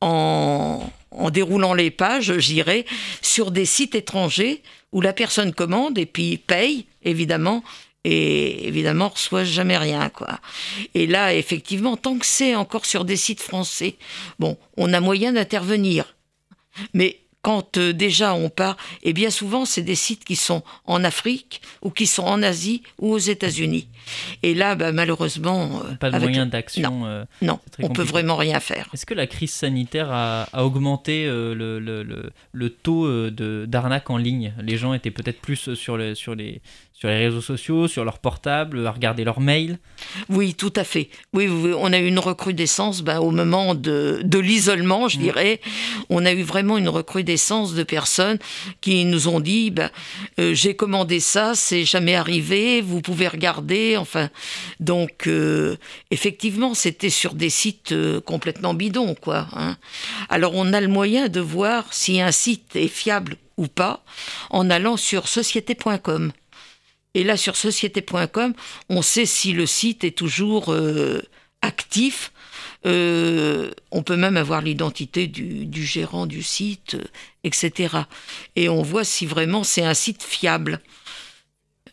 [0.00, 2.86] en, en déroulant les pages, je dirais,
[3.20, 7.62] sur des sites étrangers où la personne commande et puis paye, évidemment,
[8.04, 10.40] et évidemment reçoit jamais rien, quoi.
[10.94, 13.96] Et là, effectivement, tant que c'est encore sur des sites français,
[14.38, 16.16] bon, on a moyen d'intervenir.
[16.94, 21.04] Mais quand euh, déjà on part, et bien souvent, c'est des sites qui sont en
[21.04, 23.88] Afrique ou qui sont en Asie ou aux États-Unis.
[24.42, 27.88] Et là, bah, malheureusement, euh, Pas de avec- moyens d'action euh, non, c'est très on
[27.88, 28.10] peut compliqué.
[28.12, 28.88] vraiment rien faire.
[28.94, 33.66] Est-ce que la crise sanitaire a, a augmenté euh, le, le- le- le taux euh,
[33.66, 34.52] d'arnaque en ligne?
[34.62, 36.60] Les gens étaient peut-être plus sur, le- sur, les,
[36.92, 39.78] sur les réseaux sociaux, sur leur portable, à regarder leurs mails?
[40.28, 41.10] Oui, tout à fait.
[41.32, 45.60] Oui, on a eu une recrudescence ben, au moment de, de l'isolement, je dirais.
[46.08, 48.38] On a eu vraiment une recrudescence de personnes
[48.80, 49.72] qui nous ont dit
[50.38, 53.97] euh, j'ai commandé ça, c'est jamais arrivé, vous pouvez regarder.
[53.98, 54.30] Enfin,
[54.80, 55.76] donc euh,
[56.10, 59.48] effectivement, c'était sur des sites euh, complètement bidons, quoi.
[59.52, 59.76] hein.
[60.28, 64.04] Alors, on a le moyen de voir si un site est fiable ou pas
[64.50, 66.32] en allant sur société.com.
[67.14, 68.54] Et là, sur société.com,
[68.88, 71.22] on sait si le site est toujours euh,
[71.62, 72.32] actif.
[72.84, 76.96] On peut même avoir l'identité du, gérant du site,
[77.44, 77.98] etc.
[78.56, 80.80] Et on voit si vraiment c'est un site fiable.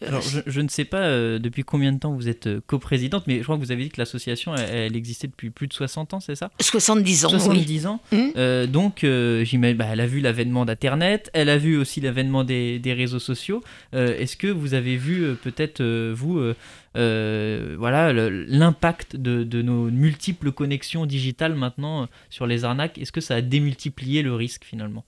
[0.05, 3.25] Alors, je, je ne sais pas euh, depuis combien de temps vous êtes euh, coprésidente,
[3.27, 5.73] mais je crois que vous avez dit que l'association, elle, elle existait depuis plus de
[5.73, 6.51] 60 ans, c'est ça?
[6.59, 7.39] 70 ans, oui.
[7.39, 8.01] 70 ans.
[8.11, 8.31] Mhm.
[8.37, 12.43] Euh, donc, euh, j'imagine, bah, elle a vu l'avènement d'Internet, elle a vu aussi l'avènement
[12.43, 13.63] des, des réseaux sociaux.
[13.93, 16.55] Euh, Est-ce que vous avez vu euh, peut-être, euh, vous, euh,
[16.97, 22.97] euh, voilà, l'impact de, de nos multiples connexions digitales maintenant euh, sur les arnaques?
[22.97, 25.03] Est-ce que ça a démultiplié le risque finalement?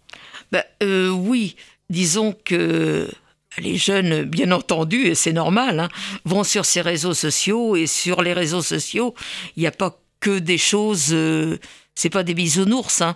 [0.52, 1.56] Bah, euh, oui,
[1.90, 3.10] disons que
[3.60, 5.90] les jeunes, bien entendu, et c'est normal, hein,
[6.26, 9.16] vont sur ces réseaux sociaux et sur les réseaux sociaux,
[9.56, 11.10] il n'y a pas que des choses.
[11.12, 11.58] euh,
[11.96, 13.16] c'est pas des bisounours, hein.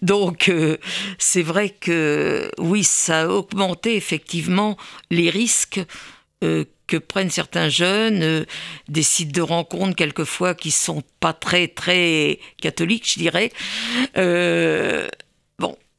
[0.00, 0.78] donc euh,
[1.18, 4.78] c'est vrai que oui, ça a augmenté effectivement
[5.10, 5.80] les risques
[6.42, 8.44] euh, que prennent certains jeunes, euh,
[8.88, 13.52] des sites de rencontres quelquefois qui sont pas très très catholiques, je dirais.
[14.16, 15.08] Euh,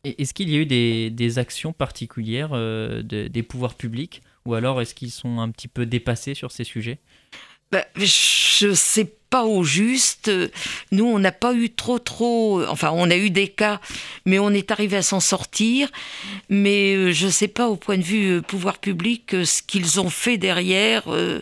[0.03, 4.53] Est-ce qu'il y a eu des, des actions particulières euh, de- des pouvoirs publics ou
[4.53, 6.99] alors est-ce qu'ils sont un petit peu dépassés sur ces sujets?
[7.71, 10.29] Ben, je sais pas au juste.
[10.91, 12.63] Nous, on n'a pas eu trop, trop.
[12.67, 13.79] Enfin, on a eu des cas,
[14.25, 15.89] mais on est arrivé à s'en sortir.
[16.49, 20.09] Mais euh, je sais pas au point de vue euh, pouvoir public ce qu'ils ont
[20.11, 21.03] fait derrière.
[21.07, 21.39] euh,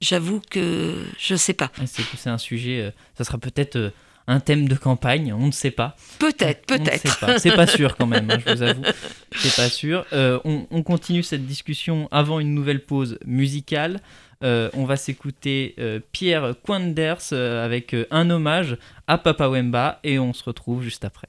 [0.00, 1.72] J'avoue que je sais pas.
[1.80, 3.92] Ouais, C'est un sujet, ça sera peut-être
[4.28, 5.96] un thème de campagne, on ne sait pas.
[6.18, 7.40] Peut-être, peut-être.
[7.40, 8.82] C'est pas sûr quand même, hein, je vous avoue.
[9.34, 10.04] C'est pas sûr.
[10.12, 14.00] Euh, on, continue cette discussion avant une nouvelle pause musicale.
[14.44, 20.34] Euh, on va s'écouter euh, Pierre Quanders avec un hommage à Papa Wemba et on
[20.34, 21.28] se retrouve juste après.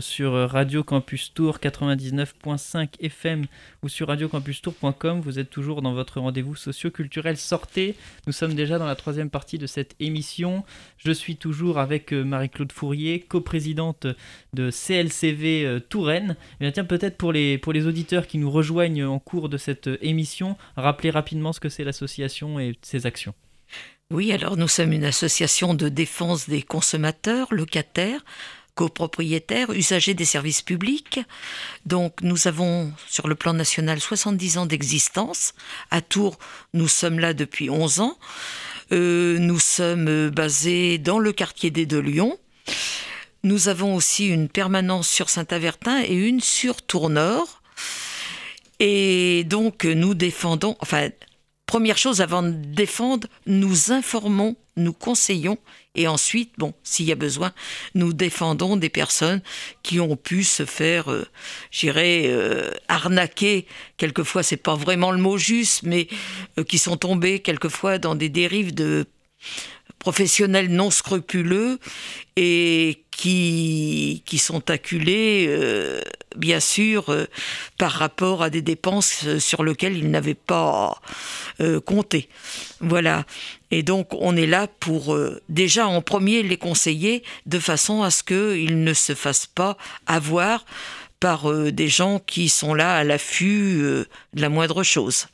[0.00, 3.46] Sur Radio Campus Tour 99.5 FM
[3.82, 5.20] ou sur radiocampustour.com.
[5.20, 7.96] Vous êtes toujours dans votre rendez-vous socio-culturel Sortez.
[8.28, 10.64] Nous sommes déjà dans la troisième partie de cette émission.
[10.96, 14.06] Je suis toujours avec euh, Marie-Claude Fourier, coprésidente
[14.52, 16.36] de CLCV euh, Touraine.
[16.60, 19.56] Et eh tiens, peut-être pour les, pour les auditeurs qui nous rejoignent en cours de
[19.56, 23.34] cette euh, émission, rappeler rapidement ce que c'est l'association et ses actions.
[24.12, 28.24] Oui, alors nous sommes une association de défense des consommateurs, locataires,
[28.74, 31.20] copropriétaires, usagers des services publics.
[31.86, 35.54] Donc nous avons sur le plan national 70 ans d'existence.
[35.90, 36.38] À Tours,
[36.72, 38.18] nous sommes là depuis 11 ans.
[38.92, 42.38] Euh, nous sommes basés dans le quartier des Deux Lions.
[43.42, 47.62] Nous avons aussi une permanence sur Saint-Avertin et une sur Tournord.
[48.80, 51.10] Et donc nous défendons, enfin,
[51.66, 55.58] première chose avant de défendre, nous informons nous conseillons
[55.94, 57.52] et ensuite, bon, s'il y a besoin,
[57.94, 59.40] nous défendons des personnes
[59.82, 61.24] qui ont pu se faire, euh,
[61.70, 63.66] j'irais, euh, arnaquer.
[63.96, 66.08] Quelquefois, c'est pas vraiment le mot juste, mais
[66.58, 69.06] euh, qui sont tombés quelquefois dans des dérives de
[70.04, 71.78] professionnels non scrupuleux
[72.36, 76.02] et qui, qui sont acculés, euh,
[76.36, 77.24] bien sûr, euh,
[77.78, 81.00] par rapport à des dépenses euh, sur lesquelles ils n'avaient pas
[81.86, 82.28] compté.
[82.80, 83.24] Voilà.
[83.70, 85.16] Et donc, on est là pour
[85.48, 90.66] déjà en premier les conseiller de façon à ce qu'ils ne se fassent pas avoir
[91.20, 93.78] par des gens qui sont là à l'affût
[94.34, 95.28] de la moindre chose.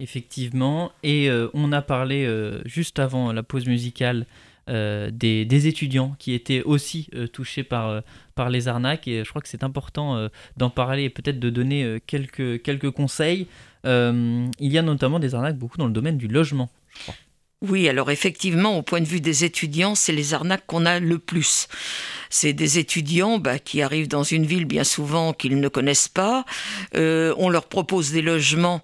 [0.00, 4.26] Effectivement, et euh, on a parlé euh, juste avant la pause musicale
[4.68, 8.02] euh, des, étudiants qui étaient aussi touchés par,
[8.34, 12.00] par les arnaques, et je crois que c'est important d'en parler et peut-être de donner
[12.08, 13.46] quelques, quelques conseils.
[13.84, 16.70] il y a notamment des arnaques beaucoup dans le domaine du logement.
[17.62, 21.18] Oui, alors effectivement, au point de vue des étudiants, c'est les arnaques qu'on a le
[21.18, 21.68] plus.
[22.30, 26.44] C'est des étudiants bah, qui arrivent dans une ville bien souvent qu'ils ne connaissent pas.
[26.94, 28.82] on leur propose des logements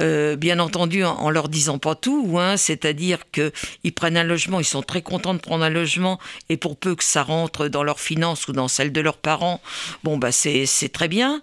[0.00, 4.64] euh, bien entendu en, leur disant pas tout, hein, c'est-à-dire qu'ils prennent un logement, ils
[4.64, 6.18] sont très contents de prendre un logement,
[6.48, 9.60] et pour peu que ça rentre dans leurs finances ou dans celles de leurs parents,
[10.04, 11.42] bon bah c'est très bien.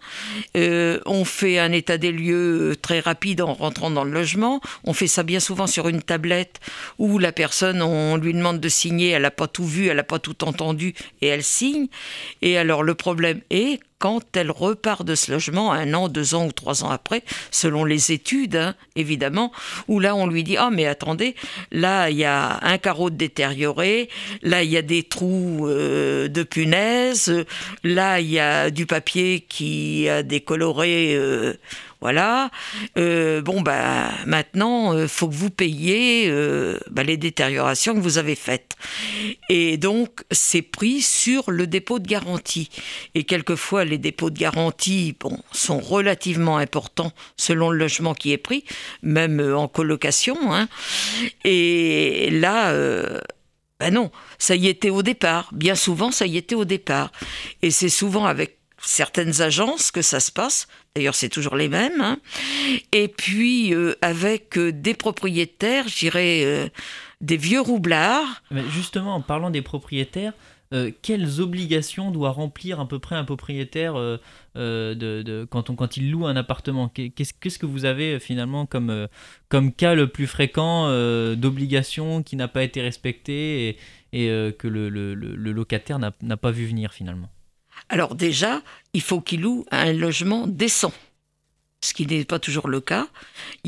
[0.55, 4.61] Euh, on fait un état des lieux très rapide en rentrant dans le logement.
[4.83, 6.59] On fait ça bien souvent sur une tablette
[6.97, 10.03] où la personne, on lui demande de signer, elle n'a pas tout vu, elle n'a
[10.03, 11.87] pas tout entendu, et elle signe.
[12.41, 16.45] Et alors le problème est quand elle repart de ce logement un an, deux ans
[16.45, 19.51] ou trois ans après, selon les études, hein, évidemment,
[19.87, 21.35] où là on lui dit ah mais attendez,
[21.71, 24.09] là il y a un carreau détérioré,
[24.41, 27.45] là il y a des trous euh, de punaise,
[27.83, 31.53] là il y a du papier qui a décoloré euh,
[31.99, 32.51] voilà.
[32.97, 37.99] Euh, bon, bah, maintenant, il euh, faut que vous payiez euh, bah, les détériorations que
[37.99, 38.75] vous avez faites.
[39.49, 42.69] Et donc, c'est pris sur le dépôt de garantie.
[43.15, 48.37] Et quelquefois, les dépôts de garantie bon, sont relativement importants selon le logement qui est
[48.37, 48.63] pris,
[49.01, 50.37] même en colocation.
[50.53, 50.67] Hein.
[51.43, 52.73] Et là,
[53.79, 55.49] ben non, ça y était au départ.
[55.51, 57.11] Bien souvent, ça y était au départ.
[57.61, 60.67] Et c'est souvent avec certaines agences que ça se passe.
[60.97, 62.01] D'ailleurs, c'est toujours les mêmes.
[62.01, 62.17] Hein.
[62.91, 66.69] Et puis, euh, avec euh, des propriétaires, je dirais euh,
[67.21, 68.41] des vieux roublards.
[68.49, 70.33] Mais justement, en parlant des propriétaires,
[71.01, 76.25] quelles obligations doit remplir à peu près un propriétaire de, quand, on, quand il loue
[76.25, 76.89] un appartement?
[76.89, 79.07] Qu'est-ce que vous avez finalement comme,
[79.47, 80.89] comme cas le plus fréquent
[81.35, 83.77] d'obligation qui n'a pas été respectée
[84.11, 84.27] et,
[84.57, 87.29] que le locataire n'a pas vu venir finalement?
[87.89, 88.61] Alors déjà,
[88.93, 90.93] il faut qu'il loue un logement décent
[91.81, 93.07] ce qui n'est pas toujours le cas.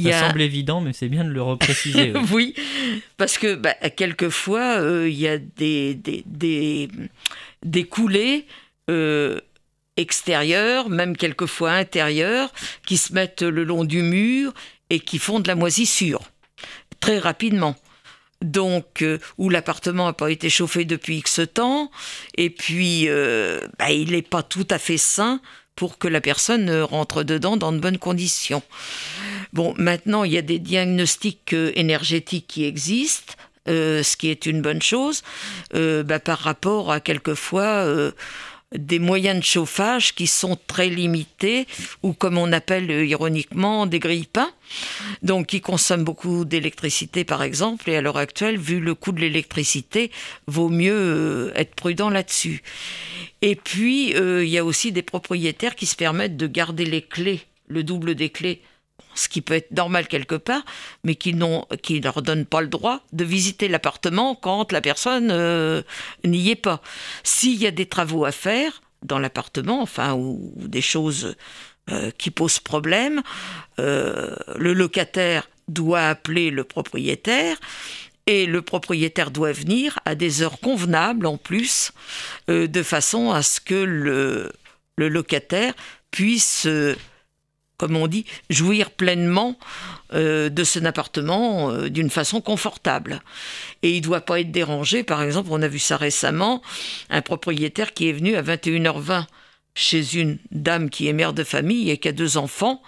[0.02, 2.14] Ça semble évident, mais c'est bien de le repréciser.
[2.32, 2.56] oui.
[3.18, 8.46] parce que bah, quelquefois, euh, il y a des, des, coulées
[8.90, 9.40] euh,
[9.96, 12.52] extérieures, même quelquefois intérieures,
[12.86, 14.54] qui se mettent le long du mur
[14.90, 16.22] et qui font de la moisissure
[17.00, 17.76] très rapidement
[18.42, 21.92] donc euh, où l'appartement n'a pas été chauffé depuis X temps,
[22.36, 25.42] et puis euh, bah, il n'est pas tout à fait sain
[25.76, 28.64] pour que la personne rentre dedans dans de bonnes conditions.
[29.54, 33.34] Bon, maintenant, il y a des diagnostics euh, énergétiques qui existent,
[33.68, 35.22] ce qui est une bonne chose,
[35.74, 38.12] bah, par rapport à quelquefois
[38.76, 41.66] des moyens de chauffage qui sont très limités
[42.04, 44.52] ou comme on appelle euh, ironiquement des grille-pains,
[45.24, 49.22] donc qui consomment beaucoup d'électricité par exemple et à l'heure actuelle vu le coût de
[49.22, 50.12] l'électricité
[50.46, 52.62] vaut mieux euh, être prudent là-dessus.
[53.42, 57.02] Et puis euh, il y a aussi des propriétaires qui se permettent de garder les
[57.02, 58.62] clés, le double des clés
[59.20, 60.64] ce qui peut être normal quelque part,
[61.04, 61.36] mais qui,
[61.84, 65.82] qui ne leur donne pas le droit de visiter l'appartement quand la personne euh,
[66.24, 66.82] n'y est pas.
[67.24, 71.36] S'il y a des travaux à faire dans l'appartement, enfin, ou, des choses
[71.92, 73.22] euh, qui posent problème,
[73.80, 77.58] euh, le locataire doit appeler le propriétaire
[78.26, 81.92] et le propriétaire doit venir à des heures convenables en plus,
[82.48, 84.52] de façon à ce que le,
[84.98, 85.74] le locataire
[86.12, 86.68] puisse
[87.80, 89.58] comme on dit, jouir pleinement
[90.14, 93.24] euh, de son appartement euh, d'une façon confortable.
[93.82, 95.04] Et il ne doit pas être dérangé.
[95.04, 96.62] Par exemple, on a vu ça récemment,
[97.10, 99.26] un propriétaire qui est venu à 21h20
[99.76, 102.82] chez une dame qui est mère de famille et qui a deux enfants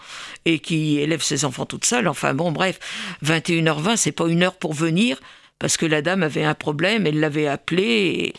[0.44, 2.08] et qui élève ses enfants toute seule.
[2.10, 2.80] Enfin bon, bref,
[3.24, 5.22] 21h20, c'est pas une heure pour venir
[5.58, 8.34] parce que la dame avait un problème, elle l'avait appelé et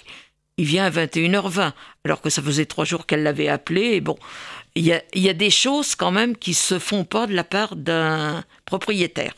[0.58, 1.72] il vient à 21h20
[2.04, 4.00] alors que ça faisait trois jours qu'elle l'avait appelé.
[4.00, 4.18] Bon,
[4.74, 8.42] il y a, des choses quand même qui se font pas de la part d'un
[8.64, 9.34] propriétaire.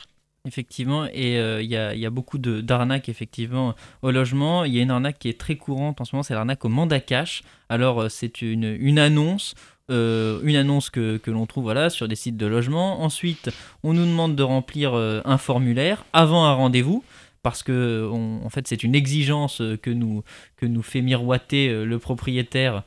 [0.46, 4.64] Effectivement, et euh, il y, a, beaucoup d'arnaques effectivement au logement.
[4.64, 6.68] Il y a une arnaque qui est très courante en ce moment, c'est l'arnaque au
[6.68, 7.42] mandat cash.
[7.70, 9.54] Alors euh, c'est une, une, annonce,
[9.90, 13.02] euh, une annonce que, que l'on trouve voilà, sur des sites de logement.
[13.02, 13.50] Ensuite,
[13.82, 17.02] on nous demande de remplir un formulaire avant un rendez-vous
[17.42, 20.24] parce que en fait c'est une exigence que nous,
[20.56, 22.84] que nous fait miroiter le propriétaire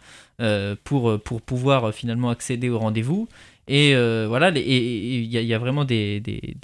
[0.84, 3.28] pour, pour pouvoir finalement accéder au rendez-vous.
[3.68, 3.96] Et
[4.28, 6.58] voilà, il y, a vraiment des, des,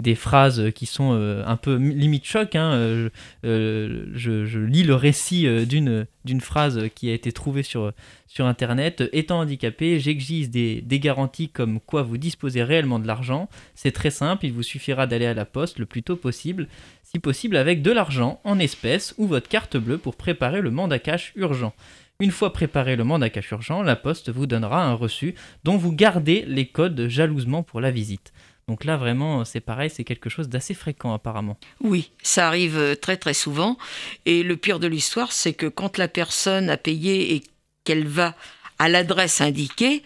[0.00, 2.54] des phrases qui sont euh, un peu limite choc.
[2.54, 2.72] Hein.
[2.72, 3.08] Euh,
[3.44, 6.06] euh, je, lis le récit d'une,
[6.40, 7.92] phrase qui a été trouvée sur,
[8.26, 9.04] sur Internet.
[9.12, 13.48] Étant handicapé, j'exige des, garanties comme quoi vous disposez réellement de l'argent.
[13.74, 16.68] C'est très simple, il vous suffira d'aller à la poste le plus tôt possible,
[17.02, 20.98] si possible avec de l'argent en espèces ou votre carte bleue pour préparer le mandat
[20.98, 21.72] cash urgent.
[22.18, 25.92] Une fois préparé le mandat cash urgent, la poste vous donnera un reçu dont vous
[25.92, 28.32] gardez les codes jalousement pour la visite.
[28.68, 31.56] Donc là, vraiment, c'est pareil, c'est quelque chose d'assez fréquent apparemment.
[31.80, 33.76] Oui, ça arrive euh, très très souvent.
[34.24, 37.42] Et le pire de l'histoire, c'est que quand la personne a payé et
[37.84, 38.34] qu'elle va
[38.78, 40.02] à l'adresse indiquée,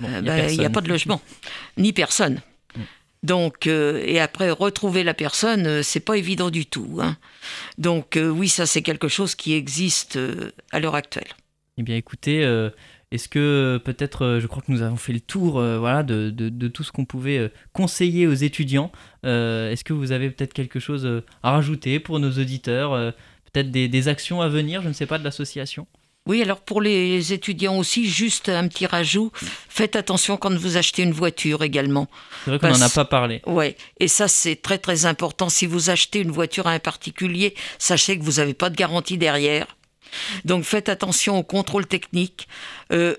[0.00, 1.22] il n'y a, euh, pas de logement,
[1.78, 2.42] ni personne.
[3.26, 6.98] Donc, euh, et après, retrouver la personne, c'est pas évident du tout.
[7.00, 7.16] Hein.
[7.78, 10.18] Donc, oui, ça, c'est quelque chose qui existe
[10.72, 11.28] à l'heure actuelle.
[11.78, 12.42] Eh bien, écoutez,
[13.12, 16.02] est-ce que euh, peut-être, euh, je crois que nous avons fait le tour euh, voilà,
[16.02, 18.90] de, tout ce qu'on pouvait conseiller aux étudiants.
[19.22, 23.14] Est-ce que vous avez peut-être quelque chose à rajouter pour nos auditeurs
[23.52, 25.86] Peut-être des, actions à venir, je ne sais pas, de l'association?
[26.26, 29.30] Oui, alors pour les étudiants aussi, juste un petit rajout,
[29.68, 32.08] faites attention quand vous achetez une voiture également.
[32.44, 33.42] C'est vrai qu'on n'en a pas parlé.
[33.46, 35.48] Oui, et ça c'est très très important.
[35.48, 39.18] Si vous achetez une voiture à un particulier, sachez que vous n'avez pas de garantie
[39.18, 39.66] derrière.
[40.44, 42.48] Donc faites attention au contrôle technique.
[42.92, 43.14] Euh,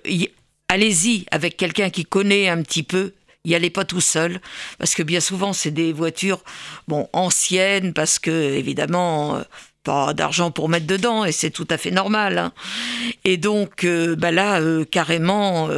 [0.67, 3.13] allez-y avec quelqu'un qui connaît un petit peu.
[3.45, 4.41] Y allez pas tout seul,
[4.77, 6.43] parce que bien souvent c'est des voitures
[6.89, 9.43] bon anciennes, parce que évidemment euh,
[9.87, 12.37] pas d'argent pour mettre dedans et c'est tout à fait normal.
[12.37, 12.51] Hein.
[13.23, 14.61] Et donc euh, bah là
[14.91, 15.69] carrément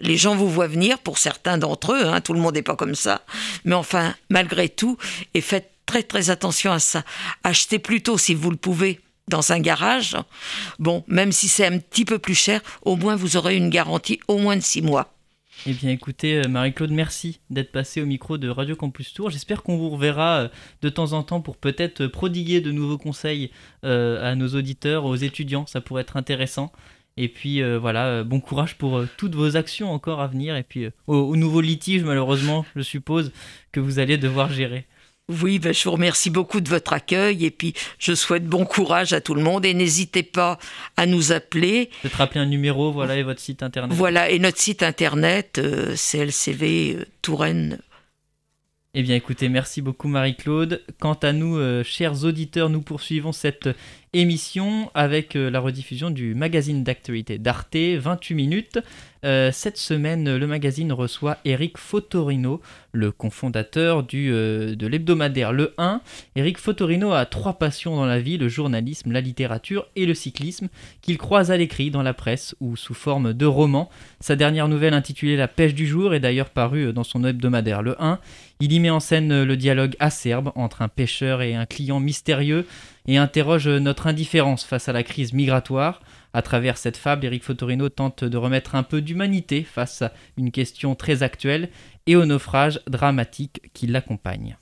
[0.00, 2.76] les gens vous voient venir pour certains d'entre eux, hein, tout le monde n'est pas
[2.76, 3.22] comme ça,
[3.64, 4.98] mais enfin malgré tout
[5.34, 7.02] et faites très très attention à ça.
[7.44, 10.16] Achetez plutôt si vous le pouvez dans un garage,
[10.78, 14.20] bon, même si c'est un petit peu plus cher, au moins vous aurez une garantie
[14.28, 15.15] au moins de six mois.
[15.68, 19.30] Eh bien écoutez, euh, Marie-Claude, merci d'être passée au micro de Radio Campus Tour.
[19.30, 20.48] J'espère qu'on vous reverra euh,
[20.82, 23.50] de temps en temps pour peut-être prodiguer de nouveaux conseils
[23.82, 25.66] euh, à nos auditeurs, aux étudiants.
[25.66, 26.70] Ça pourrait être intéressant.
[27.16, 30.54] Et puis voilà, bon courage pour toutes vos actions encore à venir.
[30.54, 33.32] Et puis aux nouveaux litiges, malheureusement, je suppose,
[33.72, 34.86] que vous allez devoir gérer.
[35.28, 39.12] Oui, ben, je vous remercie beaucoup de votre accueil et puis je souhaite bon courage
[39.12, 40.56] à tout le monde et n'hésitez pas
[40.96, 41.90] à nous appeler.
[42.02, 43.92] Peut-être rappeler un numéro, voilà, et votre site internet.
[43.92, 47.80] Voilà, et notre site internet, euh, CLCV euh, Touraine.
[48.94, 50.82] Eh bien écoutez, merci beaucoup Marie-Claude.
[51.00, 53.68] Quant à nous, euh, chers auditeurs, nous poursuivons cette
[54.16, 58.78] émission avec la rediffusion du magazine d'actualité d'Arte, 28 minutes.
[59.24, 62.60] Euh, cette semaine, le magazine reçoit Eric Fotorino,
[62.92, 66.00] le cofondateur du, euh, de l'hebdomadaire Le 1.
[66.36, 70.68] Eric Fotorino a trois passions dans la vie, le journalisme, la littérature et le cyclisme,
[71.02, 73.90] qu'il croise à l'écrit, dans la presse ou sous forme de roman.
[74.20, 78.00] Sa dernière nouvelle intitulée La pêche du jour est d'ailleurs parue dans son hebdomadaire Le
[78.02, 78.18] 1.
[78.60, 82.64] Il y met en scène le dialogue acerbe entre un pêcheur et un client mystérieux
[83.06, 86.00] et interroge notre indifférence face à la crise migratoire.
[86.32, 90.50] À travers cette fable, Eric Fotorino tente de remettre un peu d'humanité face à une
[90.50, 91.70] question très actuelle
[92.06, 94.56] et au naufrage dramatique qui l'accompagne.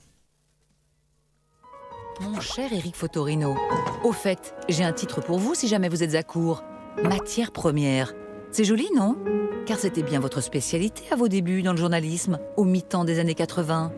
[2.21, 3.57] Mon cher Eric Fotorino,
[4.05, 6.63] au fait, j'ai un titre pour vous si jamais vous êtes à court.
[7.03, 8.13] Matière première.
[8.51, 9.17] C'est joli, non?
[9.65, 13.35] Car c'était bien votre spécialité à vos débuts dans le journalisme, au mi-temps des années
[13.35, 13.91] 80.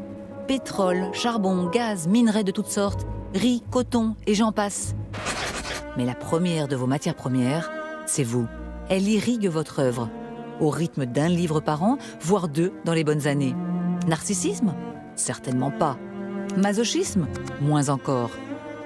[0.48, 4.95] Pétrole, charbon, gaz, minerais de toutes sortes, riz, coton et j'en passe.
[5.98, 7.70] Mais la première de vos matières premières,
[8.06, 8.48] c'est vous.
[8.89, 10.10] Elle irrigue votre œuvre,
[10.62, 13.56] au rythme d'un livre par an, voire deux dans les bonnes années.
[14.08, 14.74] Narcissisme?
[15.16, 15.98] Certainement pas.
[16.56, 17.28] Masochisme?
[17.60, 18.32] Moins encore.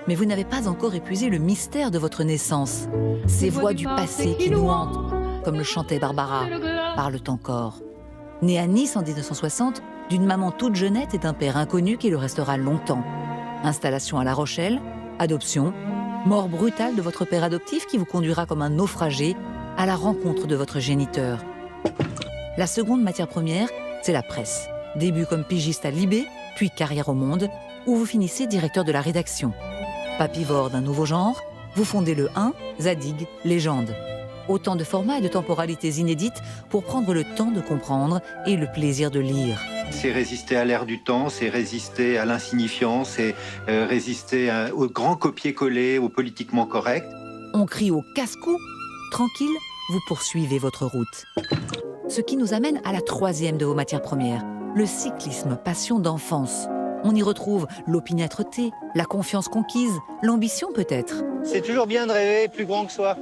[0.07, 2.88] Mais vous n'avez pas encore épuisé le mystère de votre naissance.
[3.28, 6.45] Ces voix du passé qui nous hantent, comme le chantait Barbara,
[6.95, 7.82] parlent encore.
[8.41, 12.18] Né à Nice en 1960, d'une maman toute jeunette et d'un père inconnu qui le
[12.18, 13.01] restera longtemps.
[13.64, 14.82] Installation à La Rochelle,
[15.20, 15.74] adoption,
[16.26, 19.36] Mort brutale de votre père adoptif qui vous conduira comme un naufragé
[19.78, 21.39] à la rencontre de votre géniteur.
[22.57, 23.70] La seconde matière première,
[24.03, 24.68] c'est la presse.
[24.97, 27.49] Début comme pigiste à Libé, puis carrière au Monde,
[27.88, 29.53] où vous finissez directeur de la rédaction.
[30.20, 31.41] Papivore d'un nouveau genre,
[31.76, 33.95] vous fondez le 1, Zadig, Légende.
[34.47, 38.67] Autant de formats et de temporalités inédites pour prendre le temps de comprendre et le
[38.71, 39.61] plaisir de lire.
[39.91, 43.35] c'est résister à l'air du temps, c'est résister à l'insignifiance, c'est
[43.69, 47.05] euh, résister au grand copier-coller, au politiquement correct.
[47.53, 48.57] On crie au casse-cou.
[49.11, 49.55] Tranquille,
[49.91, 51.25] vous poursuivez votre route.
[52.07, 54.43] Ce qui nous amène à la troisième de vos matières premières,
[54.75, 56.67] le cyclisme, passion d'enfance.
[57.03, 61.23] On y retrouve l'opiniâtreté, la confiance conquise, l'ambition peut-être.
[61.43, 63.17] C'est toujours bien de rêver plus grand que soi.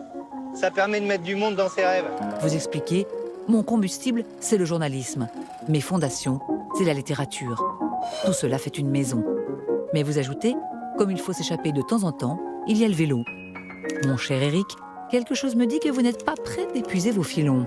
[0.59, 2.09] Ça permet de mettre du monde dans ses rêves.
[2.41, 3.07] Vous expliquez,
[3.47, 5.29] mon combustible, c'est le journalisme.
[5.69, 6.41] Mes fondations,
[6.77, 7.63] c'est la littérature.
[8.25, 9.23] Tout cela fait une maison.
[9.93, 10.57] Mais vous ajoutez,
[10.97, 13.23] comme il faut s'échapper de temps en temps, il y a le vélo.
[14.05, 14.67] Mon cher Eric,
[15.09, 17.65] quelque chose me dit que vous n'êtes pas prêt d'épuiser vos filons.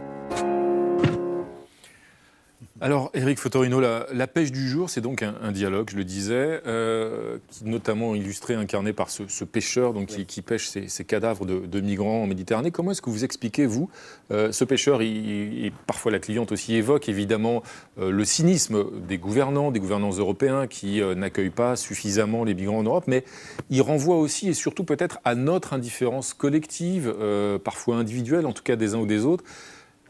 [2.84, 7.38] Alors, Eric Fotorino, la, pêche du jour, c'est donc un, dialogue, je le disais, euh,
[7.48, 12.26] qui notamment illustré, incarné par ce, pêcheur donc, qui, pêche ces, cadavres de, migrants en
[12.26, 12.72] Méditerranée.
[12.72, 13.88] Comment est-ce que vous expliquez, vous,
[14.32, 17.62] euh, ce pêcheur, et parfois la cliente aussi évoque évidemment
[18.00, 22.82] euh, le cynisme des gouvernants, des gouvernants européens qui n'accueillent pas suffisamment les migrants en
[22.82, 23.24] Europe, mais
[23.70, 27.14] il renvoie aussi et surtout peut-être à notre indifférence collective,
[27.62, 29.44] parfois individuelle, en tout cas des uns ou des autres.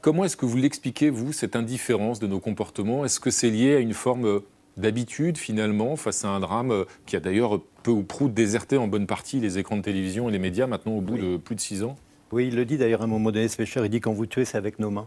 [0.03, 3.05] Comment est-ce que vous l'expliquez, vous, cette indifférence de nos comportements?
[3.05, 4.41] Est-ce que c'est lié à une forme euh,
[4.77, 8.89] d'habitude, finalement, face à un drame euh, qui a d'ailleurs peu ou prou déserté en
[8.89, 11.61] bonne partie les écrans de télévision et les médias maintenant au bout de plus de
[11.61, 11.95] six ans?
[12.33, 14.27] Oui, il le dit d'ailleurs à un moment donné, ce pêcheur, il dit quand vous
[14.27, 15.07] tuez, c'est avec nos mains.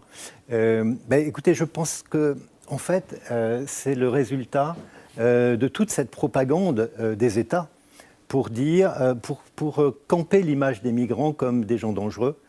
[0.53, 2.37] Euh, ben, écoutez, je pense que,
[2.69, 3.21] en fait,
[3.67, 4.77] c'est le résultat
[5.19, 7.67] de toute cette propagande des États
[8.29, 12.39] pour dire, pour, pour camper l'image des migrants comme des gens dangereux,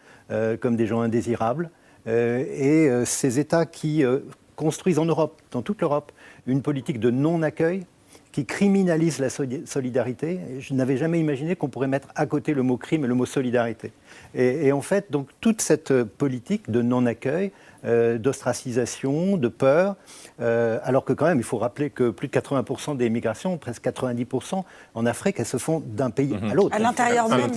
[0.60, 1.70] comme des gens indésirables,
[2.06, 4.20] et euh, ces États qui euh,
[4.54, 6.12] construisent en Europe, dans toute l'Europe,
[6.46, 7.84] une politique de non-accueil
[8.32, 10.38] qui criminalise la solidarité.
[10.60, 13.24] Je n'avais jamais imaginé qu'on pourrait mettre à côté le mot crime et le mot
[13.24, 13.92] solidarité.
[14.34, 17.50] Et, et en fait, donc, toute cette politique de non-accueil,
[17.86, 19.96] euh, d'ostracisation, de peur,
[20.40, 23.84] euh, alors que quand même, il faut rappeler que plus de 80% des migrations, presque
[23.84, 24.64] 90%
[24.94, 26.54] en Afrique, elles se font d'un pays à mhm.
[26.54, 26.74] l'autre.
[26.74, 27.50] À l'intérieur même.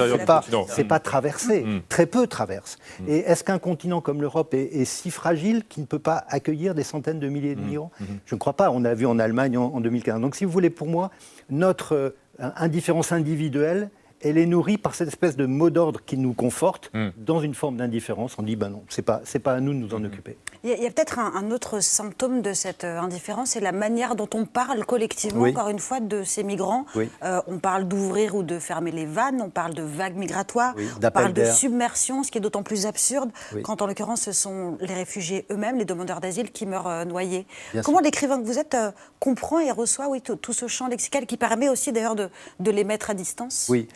[0.68, 1.62] C'est pas, pas traversé.
[1.64, 1.82] Mhm.
[1.90, 2.78] Très peu traversent.
[3.00, 3.10] Mhm.
[3.10, 6.84] Et est-ce qu'un continent comme l'Europe est, si fragile qu'il ne peut pas accueillir des
[6.84, 7.92] centaines de milliers de migrants?
[8.26, 8.72] Je ne crois pas.
[8.72, 10.22] On a vu en Allemagne en, en 2015.
[10.22, 11.12] Donc si vous voulez, pour moi,
[11.50, 13.90] notre euh, indifférence individuelle,
[14.22, 17.10] elle est nourrie par cette espèce de mot d'ordre qui nous conforte hmm.
[17.18, 18.36] dans une forme d'indifférence.
[18.38, 20.06] On dit, ben non, c'est pas, c'est pas à nous de nous en hmm.
[20.06, 20.38] occuper.
[20.64, 24.28] Il y a, peut-être un, autre symptôme de cette euh, indifférence, c'est la manière dont
[24.34, 26.86] on parle collectivement, encore une fois, de ces migrants.
[27.24, 31.12] Euh, on parle d'ouvrir ou de fermer les vannes, on parle de vagues migratoires, on
[31.12, 33.32] parle de submersion, ce qui est d'autant plus absurde
[33.64, 37.46] quand, en l'occurrence, ce sont les réfugiés eux-mêmes, les demandeurs d'asile, qui meurent euh, noyés.
[37.84, 38.76] Comment l'écrivain que vous êtes
[39.20, 42.84] comprend et reçoit oui, tout, ce champ lexical qui permet aussi d'ailleurs de, de les
[42.84, 43.68] mettre à distance?
[43.70, 43.88] Oui.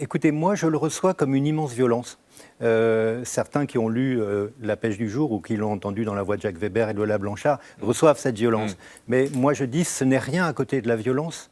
[0.00, 2.18] Écoutez, moi, je le reçois comme une immense violence.
[2.62, 6.14] Euh, certains qui ont lu euh, La pêche du jour ou qui l'ont entendu dans
[6.14, 8.72] la voix de Jacques Weber et de Lola Blanchard reçoivent cette violence.
[8.72, 8.76] Mm.
[9.08, 11.50] Mais moi, je dis, ce n'est rien à côté de la violence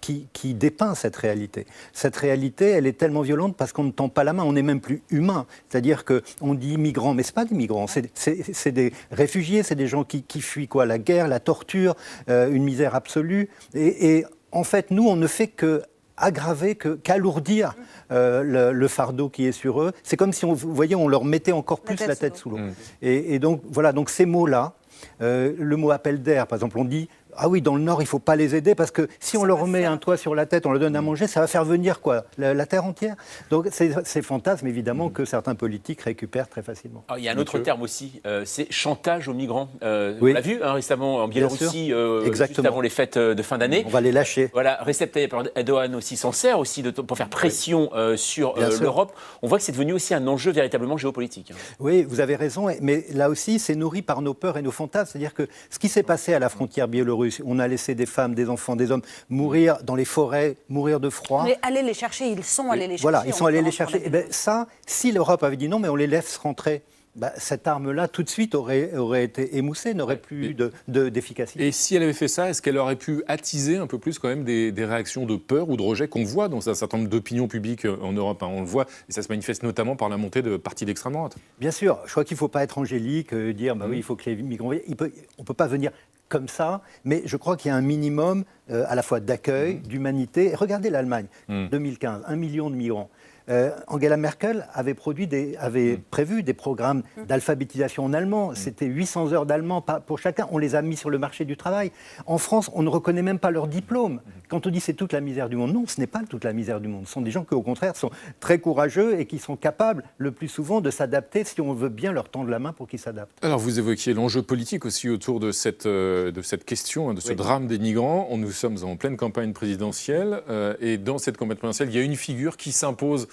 [0.00, 1.64] qui, dépeint cette réalité.
[1.92, 4.62] Cette réalité, elle est tellement violente parce qu'on ne tend pas la main, on n'est
[4.62, 5.46] même plus humain.
[5.68, 10.02] C'est-à-dire qu'on dit migrants, mais ce pas des migrants, c'est des réfugiés, c'est des gens
[10.04, 10.86] qui, fuient quoi?
[10.86, 11.94] La guerre, la torture,
[12.28, 13.48] euh, une misère absolue.
[13.74, 15.82] et en fait, nous, on ne fait que
[16.16, 17.74] aggraver qu'alourdir
[18.10, 19.92] euh, le, fardeau qui est sur eux.
[20.02, 22.58] C'est comme si, on, vous voyez, on leur mettait encore plus la tête, sous l'eau.
[23.02, 24.74] Et, donc, voilà, donc ces mots-là,
[25.20, 27.08] euh, le mot appel d'air, par exemple, on dit
[27.38, 29.44] ah oui, dans le Nord, il ne faut pas les aider parce que si on
[29.44, 31.04] leur remet un toit sur la tête, on leur donne à mm.
[31.04, 33.16] manger, ça va faire venir quoi la, terre entière.
[33.50, 37.04] Donc c'est ces fantasmes, évidemment, que certains politiques récupèrent très facilement.
[37.16, 39.68] il y a un autre terme aussi, euh, c'est chantage aux migrants.
[39.82, 43.42] Euh, On l'a vu hein, récemment en Biélorussie, euh, juste avant les fêtes euh, de
[43.42, 43.84] fin d'année.
[43.86, 44.50] On va les lâcher.
[44.52, 49.12] Voilà, Recep Tayyip Erdogan aussi s'en sert aussi de, pour faire pression sur l'Europe.
[49.42, 51.50] On voit que c'est devenu aussi un enjeu véritablement géopolitique.
[51.50, 51.56] Hein.
[51.80, 55.12] Oui, vous avez raison, mais là aussi, c'est nourri par nos peurs et nos fantasmes.
[55.12, 58.34] C'est-à-dire que ce qui s'est passé à la frontière biélorusse, on a laissé des femmes,
[58.34, 61.44] des enfants, des hommes mourir dans les forêts, mourir de froid.
[61.44, 63.02] Mais allez les chercher, ils sont allés les chercher.
[63.02, 63.98] Voilà, ils sont allés les chercher.
[63.98, 66.82] Et eh ben, ça, si l'Europe avait dit non, mais on les laisse rentrer.
[67.16, 70.54] Bah, cette arme-là, tout de suite, aurait, aurait été émoussée, n'aurait plus
[70.86, 71.60] d'efficacité.
[71.60, 74.18] De, et si elle avait fait ça, est-ce qu'elle aurait pu attiser un peu plus
[74.18, 77.08] quand même des, réactions de peur ou de rejet qu'on voit dans un certain nombre
[77.08, 78.48] d'opinions publiques en Europe hein?
[78.50, 81.36] On le voit, et ça se manifeste notamment par la montée de partis d'extrême droite?
[81.58, 83.98] Bien sûr, je crois qu'il ne faut pas être angélique, euh, dire bah oui, mmh.
[83.98, 84.72] il faut que les migrants...
[84.98, 85.92] Peut, on ne peut pas venir
[86.28, 89.76] comme ça, mais je crois qu'il y a un minimum euh, à la fois d'accueil,
[89.76, 89.82] mmh.
[89.82, 90.54] d'humanité.
[90.54, 92.24] Regardez l'Allemagne, 2015, mmh.
[92.26, 93.10] un million de migrants.
[93.48, 96.00] Euh, Angela Merkel avait, produit des, avait mm.
[96.10, 97.26] prévu des programmes mm.
[97.26, 98.50] d'alphabétisation en allemand.
[98.50, 98.54] Mm.
[98.56, 100.48] C'était 800 heures d'allemand pour chacun.
[100.50, 101.92] On les a mis sur le marché du travail.
[102.26, 104.20] En France, on ne reconnaît même pas leur diplôme.
[104.48, 106.52] Quand on dit c'est toute la misère du monde, non, ce n'est pas toute la
[106.52, 107.06] misère du monde.
[107.06, 110.32] Ce sont des gens qui, au contraire, sont très courageux et qui sont capables, le
[110.32, 113.44] plus souvent, de s'adapter si on veut bien leur tendre la main pour qu'ils s'adaptent.
[113.44, 117.20] Alors, vous évoquiez l'enjeu politique aussi autour de cette, euh, de cette question, hein, de
[117.20, 118.28] ce drame des migrants.
[118.36, 122.04] Nous sommes en pleine campagne présidentielle euh, et dans cette campagne présidentielle, il y a
[122.04, 123.28] une figure qui s'impose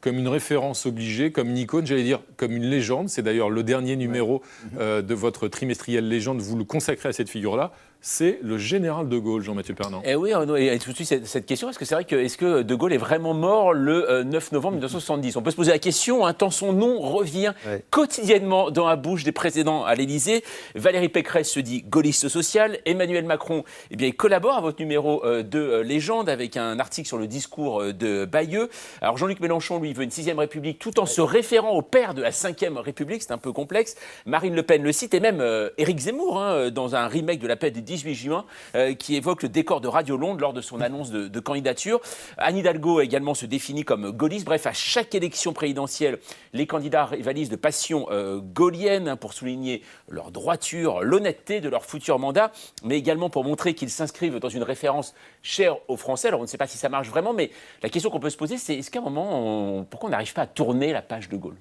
[0.00, 3.08] comme une référence obligée, comme une icône, j'allais dire comme une légende.
[3.08, 4.42] C'est d'ailleurs le dernier numéro
[4.78, 9.18] euh, de votre trimestriel légende, vous le consacrez à cette figure-là c'est le général de
[9.18, 10.02] Gaulle, Jean-Mathieu Pernan.
[10.04, 12.62] Eh oui, et tout de suite cette question, est-ce que c'est vrai que, est-ce que
[12.62, 15.80] de Gaulle est vraiment mort le 9 euh, novembre 1970 On peut se poser la
[15.80, 17.54] question, hein, tant son nom revient
[17.90, 20.44] quotidiennement dans la bouche des présidents à l'Élysée.
[20.76, 25.24] Valérie Pécresse se dit gaulliste social, Emmanuel Macron eh bien, il collabore à votre numéro
[25.24, 28.68] euh, de euh, légende avec un article sur le discours de Bayeux.
[29.00, 32.22] Alors Jean-Luc Mélenchon, lui, veut une sixième République tout en se référant au père de
[32.22, 33.96] la cinquième République, c'est un peu complexe.
[34.26, 35.42] Marine Le Pen le cite, et même
[35.78, 39.42] Éric Zemmour, hein, dans un remake de la paix du 18 juin, euh, qui évoque
[39.42, 42.00] le décor de Radio Londres lors de son annonce de, candidature.
[42.36, 44.44] Anne Hidalgo également se définit comme gaulliste.
[44.44, 46.18] Bref, à chaque élection présidentielle,
[46.52, 51.84] les candidats rivalisent de passion euh, gaulienne hein, pour souligner leur droiture, l'honnêteté de leur
[51.84, 56.28] futur mandat, mais également pour montrer qu'ils s'inscrivent dans une référence chère aux Français.
[56.28, 57.50] Alors on ne sait pas si ça marche vraiment, mais
[57.82, 60.42] la question qu'on peut se poser, c'est est-ce qu'à un moment, pourquoi on n'arrive pas
[60.42, 61.56] à tourner la page de Gaulle?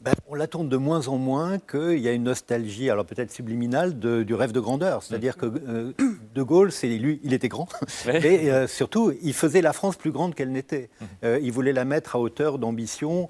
[0.00, 3.98] Ben, on l'attend de moins en moins qu'il y a une nostalgie, alors peut-être subliminale,
[3.98, 5.02] du rêve de grandeur.
[5.02, 5.92] C'est-à-dire que euh,
[6.34, 7.68] De Gaulle, c'est lui, il était grand,
[8.06, 10.90] et euh, surtout, il faisait la France plus grande qu'elle n'était.
[11.00, 11.04] Mmh.
[11.24, 13.28] Euh, il voulait la mettre à hauteur d'ambition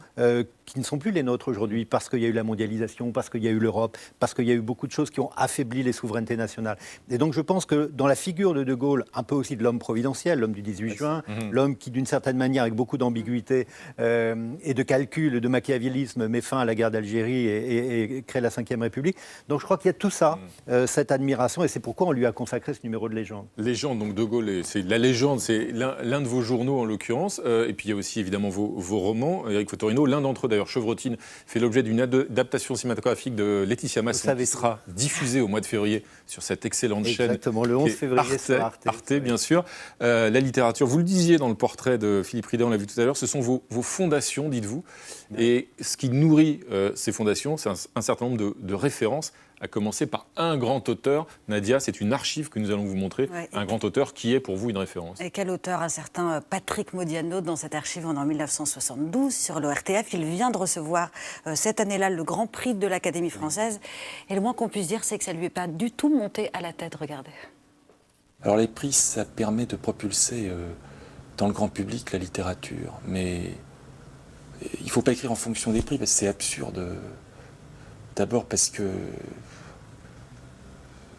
[0.67, 3.31] qui ne sont plus les nôtres aujourd'hui, parce qu'il y a eu la mondialisation, parce
[3.31, 5.31] qu'il y a eu l'Europe, parce qu'il y a eu beaucoup de choses qui ont
[5.37, 6.77] affaibli les souverainetés nationales.
[7.11, 9.63] Et donc je pense que dans la figure de De Gaulle, un peu aussi de
[9.63, 11.51] l'homme providentiel, l'homme du 18 juin, mmh.
[11.51, 13.67] l'homme qui d'une certaine manière, avec beaucoup d'ambiguïté
[13.99, 18.81] et de calcul, de machiavélisme, met fin à la guerre d'Algérie et, crée la Ve
[18.81, 19.17] République.
[19.49, 20.71] Donc je crois qu'il y a tout ça, mm.
[20.71, 23.47] euh, cette admiration, et c'est pourquoi on lui a consacré ce numéro de légende.
[23.57, 27.69] Légende, donc De Gaulle, c'est la légende, c'est l'un de vos journaux en l'occurrence, euh,
[27.69, 30.69] et puis il y a aussi évidemment vos, romans, Eric Fotorino, l'un d'entre eux d'ailleurs,
[30.69, 35.67] Chevrotine, fait l'objet d'une adaptation cinématographique de Laetitia Masson qui sera diffusée au mois de
[35.67, 37.27] février sur cette excellente chaîne.
[37.27, 38.21] Exactement, le 11 février
[38.59, 39.13] Arte, Arte.
[39.15, 39.65] bien sûr.
[40.03, 42.87] Euh, la littérature, vous le disiez dans le portrait de Philippe Ridet, on l'a vu
[42.87, 44.83] tout à l'heure, ce sont vos, vos fondations, dites-vous,
[45.37, 50.07] et ce qui nourrit euh, ces fondations, c'est un, certain nombre de, références, à commencer
[50.07, 51.27] par un grand auteur.
[51.49, 53.29] Nadia, c'est une archive que nous allons vous montrer.
[53.53, 55.21] un grand auteur qui est pour vous une référence.
[55.21, 60.13] Et quel auteur Un certain euh, Patrick Modiano dans cette archive en 1972 sur l'ORTF.
[60.13, 61.11] Il vient de recevoir
[61.47, 63.81] euh, cette année-là le Grand Prix de l'Académie française.
[64.29, 66.15] Et le moins qu'on puisse dire, c'est que ça ne lui est pas du tout
[66.15, 66.95] monté à la tête.
[66.95, 67.31] Regardez.
[68.43, 70.53] Alors les prix, ça permet de propulser
[71.39, 72.93] dans le grand public la littérature.
[73.07, 73.55] Mais
[74.81, 76.87] il ne faut pas écrire en fonction des prix parce que c'est absurde.
[78.17, 78.83] D'abord parce que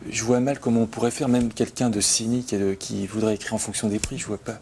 [0.10, 3.54] je vois mal comment on pourrait faire, même quelqu'un de cynique et qui voudrait écrire
[3.54, 4.60] en fonction des prix, je vois pas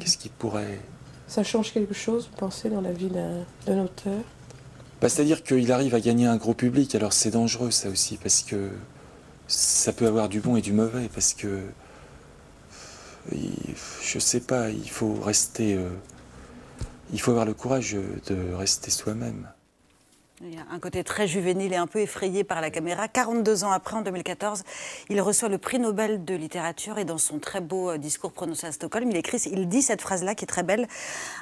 [0.00, 0.80] qu'est-ce qui pourrait.
[1.28, 4.20] Ça change quelque chose, vous pensez, dans la vie d'un auteur?
[5.00, 8.42] Bah, C'est-à-dire qu'il arrive à gagner un gros public, alors c'est dangereux ça aussi, parce
[8.42, 8.70] que
[9.48, 11.60] ça peut avoir du bon et du mauvais, parce que.
[14.02, 15.74] Je sais pas, il faut rester.
[15.74, 15.88] Euh,
[17.12, 17.96] il faut avoir le courage
[18.26, 19.48] de rester soi-même.
[20.42, 23.08] Il y a un côté très juvénile et un peu effrayé par la caméra.
[23.08, 24.64] 42 ans après, en 2014,
[25.08, 28.66] il reçoit le prix Nobel de littérature et dans son très beau euh, discours prononcé
[28.66, 30.88] à Stockholm, il dit cette phrase-là qui est très belle.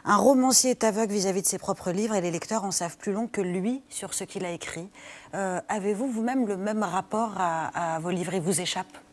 [0.05, 3.13] Un romancier est aveugle vis-à-vis de ses propres livres et les lecteurs en savent plus
[3.13, 4.89] long que lui sur ce qu'il a écrit.
[5.35, 8.35] Euh, avez-vous vous-même le même rapport à vos livres?
[8.35, 9.04] Ils vous échappent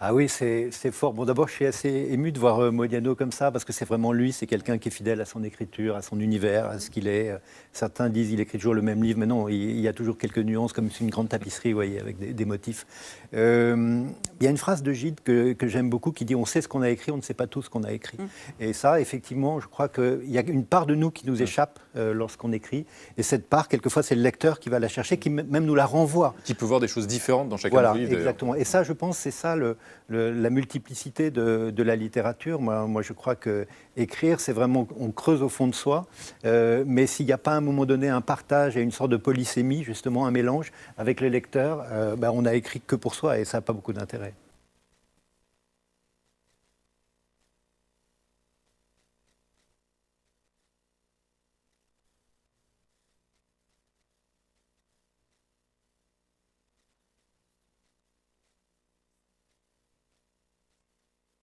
[0.00, 1.12] ah oui, c'est fort.
[1.12, 3.84] Bon, d'abord, je suis assez ému de voir euh, Modiano comme ça, parce que c'est
[3.84, 6.90] vraiment lui, c'est quelqu'un qui est fidèle à son écriture, à son univers, à ce
[6.90, 7.34] qu'il est.
[7.72, 10.38] Certains disent qu'il écrit toujours le même livre, mais non, il, y a toujours quelques
[10.38, 12.86] nuances, comme c'est une grande tapisserie, vous voyez, avec des, motifs.
[13.34, 14.04] Euh,
[14.40, 16.68] il y a une phrase de Gide que, j'aime beaucoup qui dit On sait ce
[16.68, 18.18] qu'on a écrit, on ne sait pas tout ce qu'on a écrit.
[18.18, 18.28] Mm.
[18.60, 21.78] Et ça, effectivement, je crois qu'il y a une part de nous qui nous échappe
[21.96, 22.86] euh, lorsqu'on écrit.
[23.16, 25.86] Et cette part, quelquefois, c'est le lecteur qui va la chercher, qui même nous la
[25.86, 26.34] renvoie.
[26.44, 28.14] Qui peut voir des choses différentes dans chacun voilà, des livres.
[28.14, 28.54] Exactement.
[28.54, 29.56] Et ça, je pense, c'est ça
[30.08, 32.60] la multiplicité de, la littérature.
[32.60, 33.66] Moi, moi, je crois que
[33.96, 36.06] écrire, c'est vraiment, on creuse au fond de soi.
[36.44, 39.10] Euh, mais s'il n'y a pas à un moment donné un partage et une sorte
[39.10, 43.14] de polysémie, justement, un mélange avec les lecteurs, euh, ben, on a écrit que pour
[43.14, 44.34] soi et ça n'a pas beaucoup d'intérêt.